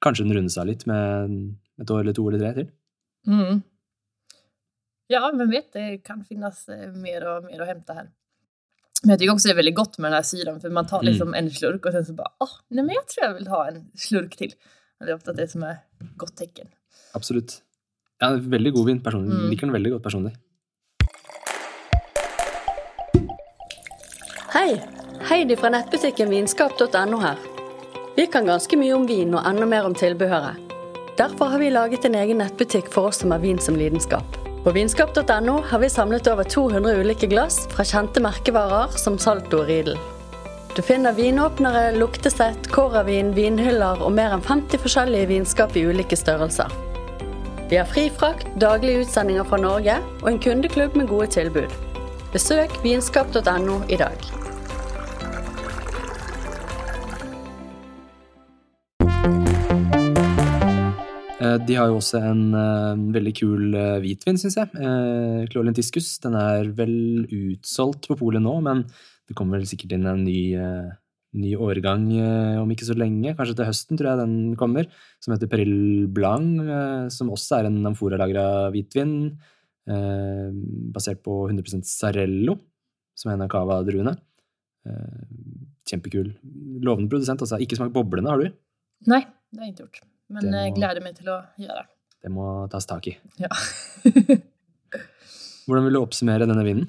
Kanskje 0.03 0.25
den 0.25 0.35
runder 0.35 0.51
seg 0.53 0.67
litt 0.67 0.87
med 0.89 1.37
et 1.79 1.91
år 1.93 2.01
eller 2.01 2.13
to 2.17 2.25
eller 2.29 2.41
tre 2.41 2.53
til. 2.57 2.67
Mm. 3.29 3.61
Ja, 5.13 5.21
men 5.35 5.49
vet, 5.51 5.69
det 5.75 6.03
kan 6.03 6.23
finnas 6.25 6.65
eh, 6.73 6.89
mer 6.97 7.25
og 7.29 7.47
mer 7.49 7.61
å 7.63 7.67
hente 7.69 7.95
her. 7.95 8.09
Men 9.03 9.13
jeg 9.17 9.25
syns 9.27 9.33
også 9.35 9.49
det 9.49 9.53
er 9.53 9.59
veldig 9.61 9.75
godt 9.75 9.97
med 9.99 10.09
den 10.11 10.17
här 10.17 10.27
syren, 10.27 10.61
for 10.63 10.69
man 10.71 10.87
tar 10.87 11.01
Mm. 11.03 11.07
liksom 11.09 11.33
en 11.35 11.49
slurk 11.51 11.85
og 11.85 11.91
sen 11.93 12.05
så 12.07 12.15
bare 12.15 12.31
åh, 12.41 12.53
nei, 12.71 12.83
men 12.83 12.95
jeg 12.95 13.05
tror 13.11 13.23
jeg 13.25 13.35
vil 13.39 13.49
ha 13.51 13.61
en 13.67 13.81
slurk 13.95 14.35
til. 14.39 14.53
Det 15.03 15.09
er 15.11 15.15
ofte 15.17 15.35
det 15.35 15.49
som 15.51 15.63
er 15.67 15.81
godt 16.17 16.35
tecken. 16.39 16.69
Absolutt. 17.13 17.61
Ja, 18.21 18.29
veldig 18.37 18.71
god 18.73 18.85
vin. 18.87 19.01
personlig. 19.03 19.33
Mm. 19.35 19.49
Liker 19.51 19.67
den 19.67 19.75
veldig 19.75 19.91
godt 19.97 20.03
personlig. 20.03 20.33
Hei! 24.53 24.81
Heidi 25.29 25.55
fra 25.57 25.69
nettbutikken 25.73 26.29
vinskap.no 26.29 27.17
her. 27.17 27.37
Vi 28.15 28.27
kan 28.27 28.45
ganske 28.45 28.77
mye 28.77 28.93
om 28.93 29.07
vin 29.09 29.31
og 29.33 29.47
enda 29.49 29.65
mer 29.65 29.87
om 29.87 29.95
tilbehøret. 29.97 30.59
Derfor 31.17 31.49
har 31.49 31.57
vi 31.57 31.71
laget 31.73 32.03
en 32.05 32.13
egen 32.19 32.37
nettbutikk 32.37 32.91
for 32.93 33.09
oss 33.09 33.23
som 33.23 33.31
har 33.33 33.41
vin 33.41 33.57
som 33.57 33.73
lidenskap. 33.73 34.35
På 34.61 34.69
vinskap.no 34.75 35.55
har 35.71 35.81
vi 35.81 35.89
samlet 35.89 36.29
over 36.29 36.45
200 36.45 36.99
ulike 37.01 37.31
glass 37.31 37.63
fra 37.71 37.81
kjente 37.81 38.21
merkevarer 38.21 38.93
som 39.01 39.17
Salto 39.17 39.63
og 39.63 39.71
Riedel. 39.71 39.97
Du 40.75 40.83
finner 40.85 41.17
vinåpnere, 41.17 41.95
luktesett, 41.97 42.69
kåravin, 42.69 43.31
vinhyller 43.33 44.05
og 44.05 44.13
mer 44.13 44.35
enn 44.37 44.45
50 44.45 44.83
forskjellige 44.85 45.31
vinskap 45.31 45.73
i 45.81 45.87
ulike 45.89 46.19
størrelser. 46.19 46.69
Vi 47.71 47.81
har 47.81 47.89
fri 47.89 48.05
frakt, 48.21 48.53
daglige 48.61 49.07
utsendinger 49.07 49.49
fra 49.49 49.57
Norge 49.65 49.97
og 50.21 50.29
en 50.29 50.39
kundeklubb 50.45 51.01
med 51.01 51.09
gode 51.09 51.31
tilbud. 51.39 51.73
Besøk 52.33 52.71
vinskap.no 52.81 53.75
i 53.93 53.97
dag. 53.99 54.23
Eh, 61.37 61.57
De 61.61 61.77
har 61.77 61.91
jo 61.91 61.99
også 61.99 62.23
en 62.25 62.41
uh, 62.57 62.97
veldig 63.13 63.35
kul 63.37 63.77
uh, 63.77 63.99
hvitvin, 64.01 64.41
syns 64.41 64.57
jeg. 64.57 64.73
Uh, 64.73 65.45
Clolentiscus. 65.53 66.09
Den 66.25 66.39
er 66.41 66.73
vel 66.73 66.97
utsolgt 67.29 68.09
på 68.09 68.17
polet 68.17 68.41
nå, 68.41 68.57
men 68.65 68.81
det 69.29 69.37
kommer 69.37 69.61
vel 69.61 69.69
sikkert 69.69 69.93
inn 69.93 70.09
en 70.09 70.25
ny, 70.25 70.57
uh, 70.57 70.89
ny 71.37 71.53
årgang 71.53 72.09
om 72.65 72.73
ikke 72.73 72.89
så 72.89 72.97
lenge. 72.97 73.37
Kanskje 73.37 73.59
til 73.61 73.69
høsten, 73.69 74.01
tror 74.01 74.15
jeg 74.15 74.23
den 74.25 74.37
kommer. 74.57 74.89
Som 75.21 75.37
heter 75.37 75.53
Peril 75.53 76.09
Blanc, 76.09 76.65
som 77.13 77.29
også 77.29 77.61
er 77.61 77.69
en 77.69 77.83
amforalagra 77.93 78.71
hvitvin. 78.73 79.19
Eh, 79.89 80.49
basert 80.95 81.23
på 81.25 81.43
100% 81.49 81.87
Sarello, 81.87 82.57
som 83.17 83.31
er 83.31 83.37
en 83.37 83.45
av 83.45 83.51
cava-druene. 83.53 84.15
Eh, 84.87 85.25
kjempekul. 85.89 86.31
Lovende 86.83 87.11
produsent. 87.11 87.43
Altså. 87.43 87.59
Ikke 87.63 87.79
smakt 87.79 87.95
boblene, 87.95 88.31
har 88.31 88.41
du? 88.41 88.49
Nei, 89.11 89.23
det 89.51 89.61
har 89.61 89.69
jeg 89.69 89.75
ikke 89.75 89.85
gjort. 89.87 90.01
Men 90.33 90.49
må, 90.49 90.55
jeg 90.63 90.75
gleder 90.79 91.05
meg 91.05 91.19
til 91.19 91.29
å 91.29 91.37
gjøre. 91.59 91.67
göra. 91.67 91.85
Det 92.23 92.31
må 92.31 92.47
tas 92.71 92.87
tak 92.87 93.09
i. 93.11 93.17
Ja. 93.41 93.51
Hvordan 95.65 95.87
vil 95.87 95.95
du 95.97 96.01
oppsummere 96.01 96.47
denne 96.47 96.63
vinen? 96.65 96.87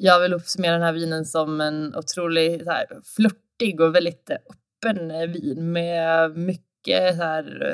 Jeg 0.00 0.20
vil 0.20 0.36
oppsummere 0.36 0.76
denne 0.76 0.92
vinen 0.96 1.24
som 1.28 1.56
en 1.64 1.86
utrolig 1.96 2.60
flørtig 2.60 3.80
og 3.80 3.80
veldig 3.80 3.80
och 3.80 3.94
väldigt 3.94 4.30
eh, 4.30 4.36
öppen 4.36 5.10
eh, 5.10 5.26
vin 5.26 5.72
med 5.72 6.36
mye 6.36 6.62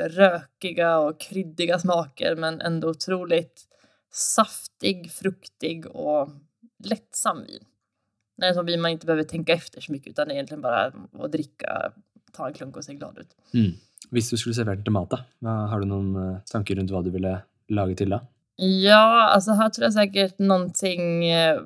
røkige 0.09 0.87
og 0.97 1.19
kryddige 1.21 1.79
smaker 1.79 2.35
men 2.35 2.61
enda 2.61 2.87
otroligt 2.87 3.67
saftig, 4.15 5.11
fruktig 5.11 5.85
och 5.87 6.29
lättsam 6.83 7.43
vin. 7.43 7.63
Det 8.37 8.45
är 8.45 8.49
en 8.49 8.55
sån 8.55 8.65
vin 8.65 8.81
man 8.81 8.91
inte 8.91 9.05
behöver 9.05 9.23
tänka 9.23 9.53
efter 9.53 9.81
så 9.81 9.91
mycket 9.91 10.09
utan 10.09 10.27
det 10.27 10.33
är 10.33 10.35
egentligen 10.35 10.61
bara 10.61 10.85
att 11.19 11.31
dricka, 11.31 11.91
ta 12.31 12.47
en 12.47 12.53
klunk 12.53 12.77
och 12.77 12.85
se 12.85 12.93
glad 12.93 13.17
ut. 13.17 13.35
Mm. 13.53 13.71
Hvis 14.11 14.29
du 14.29 14.37
skulle 14.37 14.55
servert 14.55 14.77
den 14.77 14.85
til 14.85 14.93
mat, 14.93 15.13
da, 15.41 15.51
har 15.71 15.81
du 15.81 15.87
noen 15.87 16.15
eh, 16.19 16.41
tanker 16.51 16.75
rundt 16.75 16.91
hva 16.91 17.01
du 17.01 17.09
ville 17.13 17.31
lage 17.73 17.95
til 17.97 18.11
da? 18.13 18.19
Ja, 18.61 19.31
altså 19.33 19.55
her 19.57 19.71
tror 19.73 19.87
jeg 19.87 19.95
sikkert 19.95 20.43
noe 20.43 20.67
eh, 20.89 21.61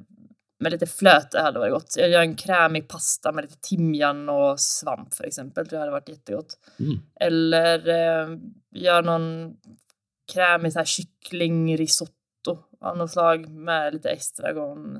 med 0.63 0.73
litt 0.73 0.85
fløte 0.89 1.43
hadde 1.43 1.61
vært 1.61 1.75
godt. 1.75 1.97
Jag 1.97 2.09
gör 2.13 2.21
en 2.21 2.37
kremig 2.39 2.87
pasta 2.87 3.31
med 3.31 3.49
litt 3.49 3.59
timjan 3.61 4.23
og 4.29 4.61
svamp 4.61 5.17
for 5.17 5.27
eksempel. 5.27 5.65
tror 5.65 5.77
jeg 5.77 5.83
hadde 5.83 5.97
vært 5.97 6.13
jättegott. 6.13 6.55
Mm. 6.79 6.95
Eller 7.27 7.89
eh, 7.97 8.37
gör 8.85 9.01
noen 9.09 9.57
kremig 10.33 10.73
så 10.73 10.79
här 10.79 10.85
kycklingrisotto 10.85 12.16
av 12.81 12.97
noe 12.99 13.09
slag 13.11 13.47
med 13.49 13.97
litt 13.97 14.09
estragon. 14.11 14.99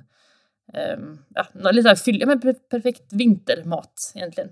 Eh, 0.73 1.03
ja, 1.35 1.45
noe 1.53 1.75
litt 1.75 1.89
fylle, 2.01 2.25
här 2.25 2.29
men 2.29 2.41
perfekt 2.69 3.13
vintermat 3.13 4.11
egentlig. 4.15 4.49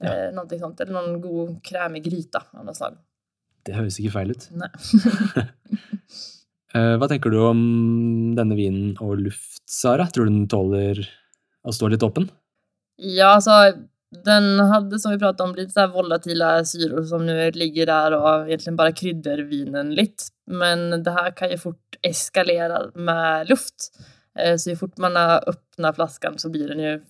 Ja. 0.00 0.12
Eh, 0.14 0.28
någonting 0.34 0.60
sånt. 0.60 0.80
Eller 0.80 0.96
noen 0.96 1.20
god 1.20 1.56
i 1.96 2.04
gryta 2.04 2.44
av 2.52 2.64
noe 2.64 2.76
slag. 2.76 2.98
Det 3.66 3.76
høres 3.76 3.98
ikke 4.00 4.14
feil 4.18 4.36
ut. 4.36 4.50
Nei. 4.56 4.70
Eh, 6.70 6.92
Hva 7.02 7.08
tenker 7.10 7.32
du 7.34 7.40
om 7.42 7.60
denne 8.38 8.54
vinen 8.54 8.92
og 9.02 9.16
luft, 9.18 9.58
Sara? 9.66 10.04
Tror 10.06 10.28
du 10.28 10.30
den 10.36 10.44
tåler 10.46 11.00
å 11.66 11.72
stå 11.74 11.88
litt 11.90 12.04
åpen? 12.06 12.28
Ja, 13.02 13.32
alltså 13.40 13.56
Den 14.24 14.60
hade 14.60 14.98
som 14.98 15.12
vi 15.12 15.18
pratade 15.18 15.50
om 15.50 15.56
lite 15.56 15.72
så 15.72 15.86
volatila 15.86 16.64
syror 16.64 17.02
som 17.02 17.26
nu 17.26 17.50
ligger 17.50 17.86
där 17.86 18.12
och 18.12 18.48
egentligen 18.48 18.76
bara 18.76 18.92
kryddar 18.92 19.38
vinen 19.38 19.94
lite. 19.94 20.22
Men 20.46 21.02
det 21.02 21.10
här 21.10 21.30
kan 21.30 21.50
ju 21.50 21.58
fort 21.58 21.96
eskalera 22.02 22.90
med 22.94 23.48
luft. 23.48 23.74
Eh, 24.38 24.56
så 24.56 24.70
ju 24.70 24.76
fort 24.76 24.96
man 24.96 25.16
öppnar 25.16 25.92
flaskan 25.92 26.38
så 26.38 26.50
blir 26.50 26.68
den 26.68 26.80
ju 26.80 27.02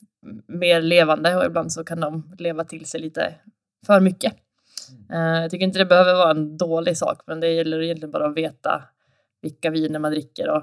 mer 0.47 0.83
levande 0.83 1.37
och 1.37 1.45
ibland 1.45 1.73
så 1.73 1.85
kan 1.85 2.01
de 2.01 2.35
leva 2.39 2.65
till 2.65 2.87
sig 2.87 3.01
lite 3.01 3.35
för 3.87 4.01
mycket. 4.01 4.33
Jeg 5.09 5.43
jag 5.43 5.51
tycker 5.51 5.67
inte 5.67 5.79
det 5.79 5.87
behöver 5.87 6.15
vara 6.15 6.31
en 6.31 6.57
dålig 6.57 6.97
sak 6.97 7.23
men 7.27 7.41
det 7.41 7.49
gäller 7.49 7.83
egentligen 7.83 8.11
bara 8.11 8.27
att 8.27 8.37
veta 8.37 8.83
vilka 9.43 9.71
viner 9.71 9.99
man 9.99 10.13
dricker 10.13 10.51
och 10.51 10.63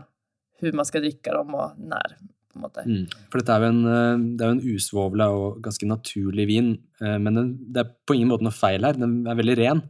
hur 0.59 0.73
man 0.73 0.85
ska 0.85 0.99
dricka 0.99 1.33
dem 1.33 1.55
och 1.55 1.71
när. 1.77 2.17
På 2.57 2.61
en 2.61 2.67
måte. 2.67 2.85
Mm. 2.87 3.25
For 3.31 3.41
dette 3.41 3.55
er 3.55 3.63
jo 3.63 3.71
en, 3.71 3.81
eh, 3.93 4.23
det 4.37 4.45
er 4.45 4.53
en 4.55 4.75
usvovla 4.75 5.29
og 5.33 5.61
ganske 5.65 5.89
naturlig 5.89 6.47
vin, 6.49 6.71
eh, 7.01 7.17
men 7.21 7.39
den, 7.39 7.51
det 7.73 7.83
er 7.83 7.93
på 8.07 8.17
ingen 8.17 8.31
måte 8.33 8.47
noe 8.47 8.55
feil 8.55 8.83
her. 8.87 8.97
Den 8.97 9.21
er 9.27 9.37
veldig 9.37 9.57
ren, 9.61 9.83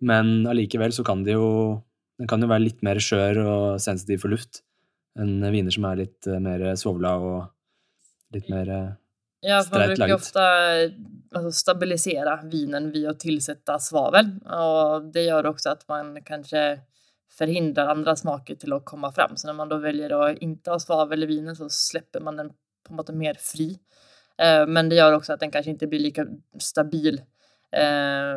men 0.00 0.46
allikevel 0.50 0.94
så 0.94 1.04
kan 1.06 1.24
det 1.26 1.36
jo 1.36 1.82
den 2.20 2.28
kan 2.30 2.42
jo 2.44 2.50
være 2.50 2.68
litt 2.68 2.82
mer 2.86 3.00
skjør 3.02 3.40
og 3.42 3.64
sensitiv 3.82 4.22
for 4.22 4.30
luft 4.30 4.62
enn 5.18 5.42
viner 5.52 5.74
som 5.74 5.86
er 5.88 6.04
litt 6.04 6.28
eh, 6.30 6.40
mer 6.42 6.72
svovla 6.78 7.16
og 7.18 8.36
litt 8.36 8.50
mer 8.52 8.96
Ja, 9.42 9.62
för 9.62 9.78
man 9.78 9.88
bruker 9.88 10.14
ofte 10.14 10.40
ju 11.34 11.50
stabilisere 11.50 12.38
vinen 12.46 12.92
ved 12.92 13.08
å 13.10 13.16
tilsette 13.18 13.74
svavel 13.82 14.28
og 14.46 15.08
det 15.12 15.24
gjør 15.26 15.48
også 15.50 15.72
at 15.72 15.82
man 15.90 16.14
kanske 16.22 16.62
förhindrar 17.38 17.86
andra 17.88 18.16
smaker 18.16 18.54
till 18.54 18.72
att 18.72 18.84
komma 18.84 19.12
fram. 19.12 19.36
Så 19.36 19.46
när 19.46 19.54
man 19.54 19.68
då 19.68 19.76
väljer 19.76 20.10
att 20.30 20.38
inte 20.38 20.70
ha 20.70 20.78
svavel 20.78 21.22
i 21.22 21.26
vinen 21.26 21.56
så 21.56 21.68
släpper 21.68 22.20
man 22.20 22.36
den 22.36 22.50
på 22.88 22.94
något 22.94 23.08
mer 23.14 23.34
fri. 23.34 23.78
Eh, 24.38 24.66
Men 24.66 24.88
det 24.88 24.96
gör 24.96 25.12
också 25.12 25.32
att 25.32 25.40
den 25.40 25.50
kanske 25.50 25.70
inte 25.70 25.86
blir 25.86 26.00
lika 26.00 26.26
stabil 26.58 27.20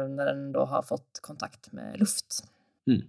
når 0.10 0.25
den 0.25 0.51
da 0.51 0.65
har 0.65 0.81
fått 0.81 1.19
kontakt 1.21 1.71
med 1.73 1.99
luft. 1.99 2.43
mm. 2.88 3.01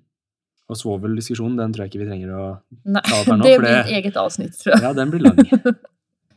Og 0.68 0.76
svoveldiskusjonen, 0.76 1.56
den 1.56 1.72
tror 1.72 1.84
jeg 1.84 1.92
ikke 1.92 2.00
vi 2.02 2.08
trenger 2.08 2.30
å 2.34 2.46
ta 2.96 3.20
opp 3.20 3.28
her 3.30 3.36
nå, 3.38 3.44
det 3.46 3.58
blir 3.62 3.76
et 3.76 3.92
eget 4.00 4.16
avsnitt 4.18 4.56
tror 4.58 4.72
jeg. 4.74 4.82
Ja, 4.82 4.90
den 4.92 5.10
blir 5.10 5.20
lang. 5.22 5.38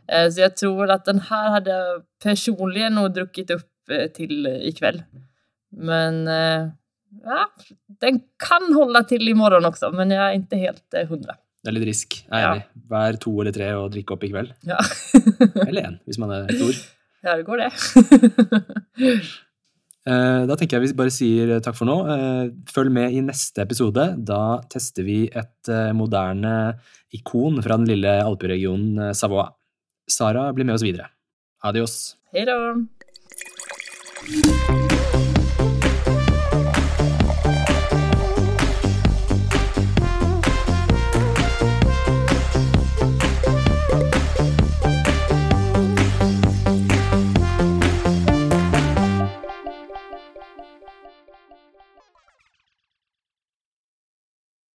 Eh, 0.09 0.29
Så 0.29 0.41
jeg 0.41 0.55
tror 0.57 0.89
at 0.93 1.05
den 1.05 1.19
her 1.19 1.49
hadde 1.53 1.69
jeg 1.73 2.01
personlig 2.23 2.87
nog 2.93 3.11
drukket 3.13 3.51
opp 3.53 3.91
til 4.15 4.47
i 4.47 4.71
kveld. 4.73 5.03
Men 5.71 6.27
eh, 6.27 6.69
ja, 7.23 7.45
den 8.01 8.19
kan 8.47 8.73
hålla 8.73 9.03
till 9.03 9.35
morgen 9.35 9.65
också, 9.65 9.91
men 9.91 10.11
jag 10.11 10.29
är 10.29 10.33
inte 10.33 10.55
helt 10.57 10.93
eh, 10.93 11.07
hundra. 11.07 11.35
Det 11.63 11.69
er 11.69 11.75
litt 11.75 11.87
risk. 11.89 12.15
Jeg 12.31 12.39
er 12.39 12.55
Ja. 12.55 12.61
Vær 12.89 13.17
to 13.19 13.33
eller 13.41 13.51
tre 13.51 13.67
og 13.75 13.91
drikke 13.91 14.13
opp 14.15 14.23
i 14.23 14.29
kveld. 14.31 14.53
Ja. 14.63 14.77
Eller 15.67 15.81
én, 15.89 15.97
hvis 16.07 16.17
man 16.21 16.31
er 16.31 16.47
stor. 16.55 16.73
ja, 17.27 17.35
det 17.35 17.45
går 17.45 17.57
det. 17.65 17.71
Eh, 20.07 20.45
Da 20.47 20.55
tenker 20.55 20.79
jeg 20.79 20.87
vi 20.87 20.93
bare 20.97 21.11
sier 21.13 21.59
takk 21.61 21.75
for 21.77 21.85
nå. 21.85 21.95
Eh, 22.09 22.45
Følg 22.71 22.89
med 22.95 23.11
i 23.13 23.19
neste 23.21 23.61
episode. 23.61 24.05
Da 24.25 24.61
tester 24.71 25.03
vi 25.05 25.25
et 25.27 25.69
eh, 25.69 25.91
moderne 25.93 26.53
ikon 27.13 27.59
fra 27.61 27.75
den 27.77 27.85
lille 27.91 28.15
alperegionen 28.23 29.09
eh, 29.09 29.13
Savoie. 29.13 29.51
Sara 30.09 30.47
blir 30.55 30.65
med 30.65 30.79
oss 30.79 30.87
videre. 30.87 31.11
Adios. 31.61 32.15
Hej 32.33 32.45
då! 32.47 32.57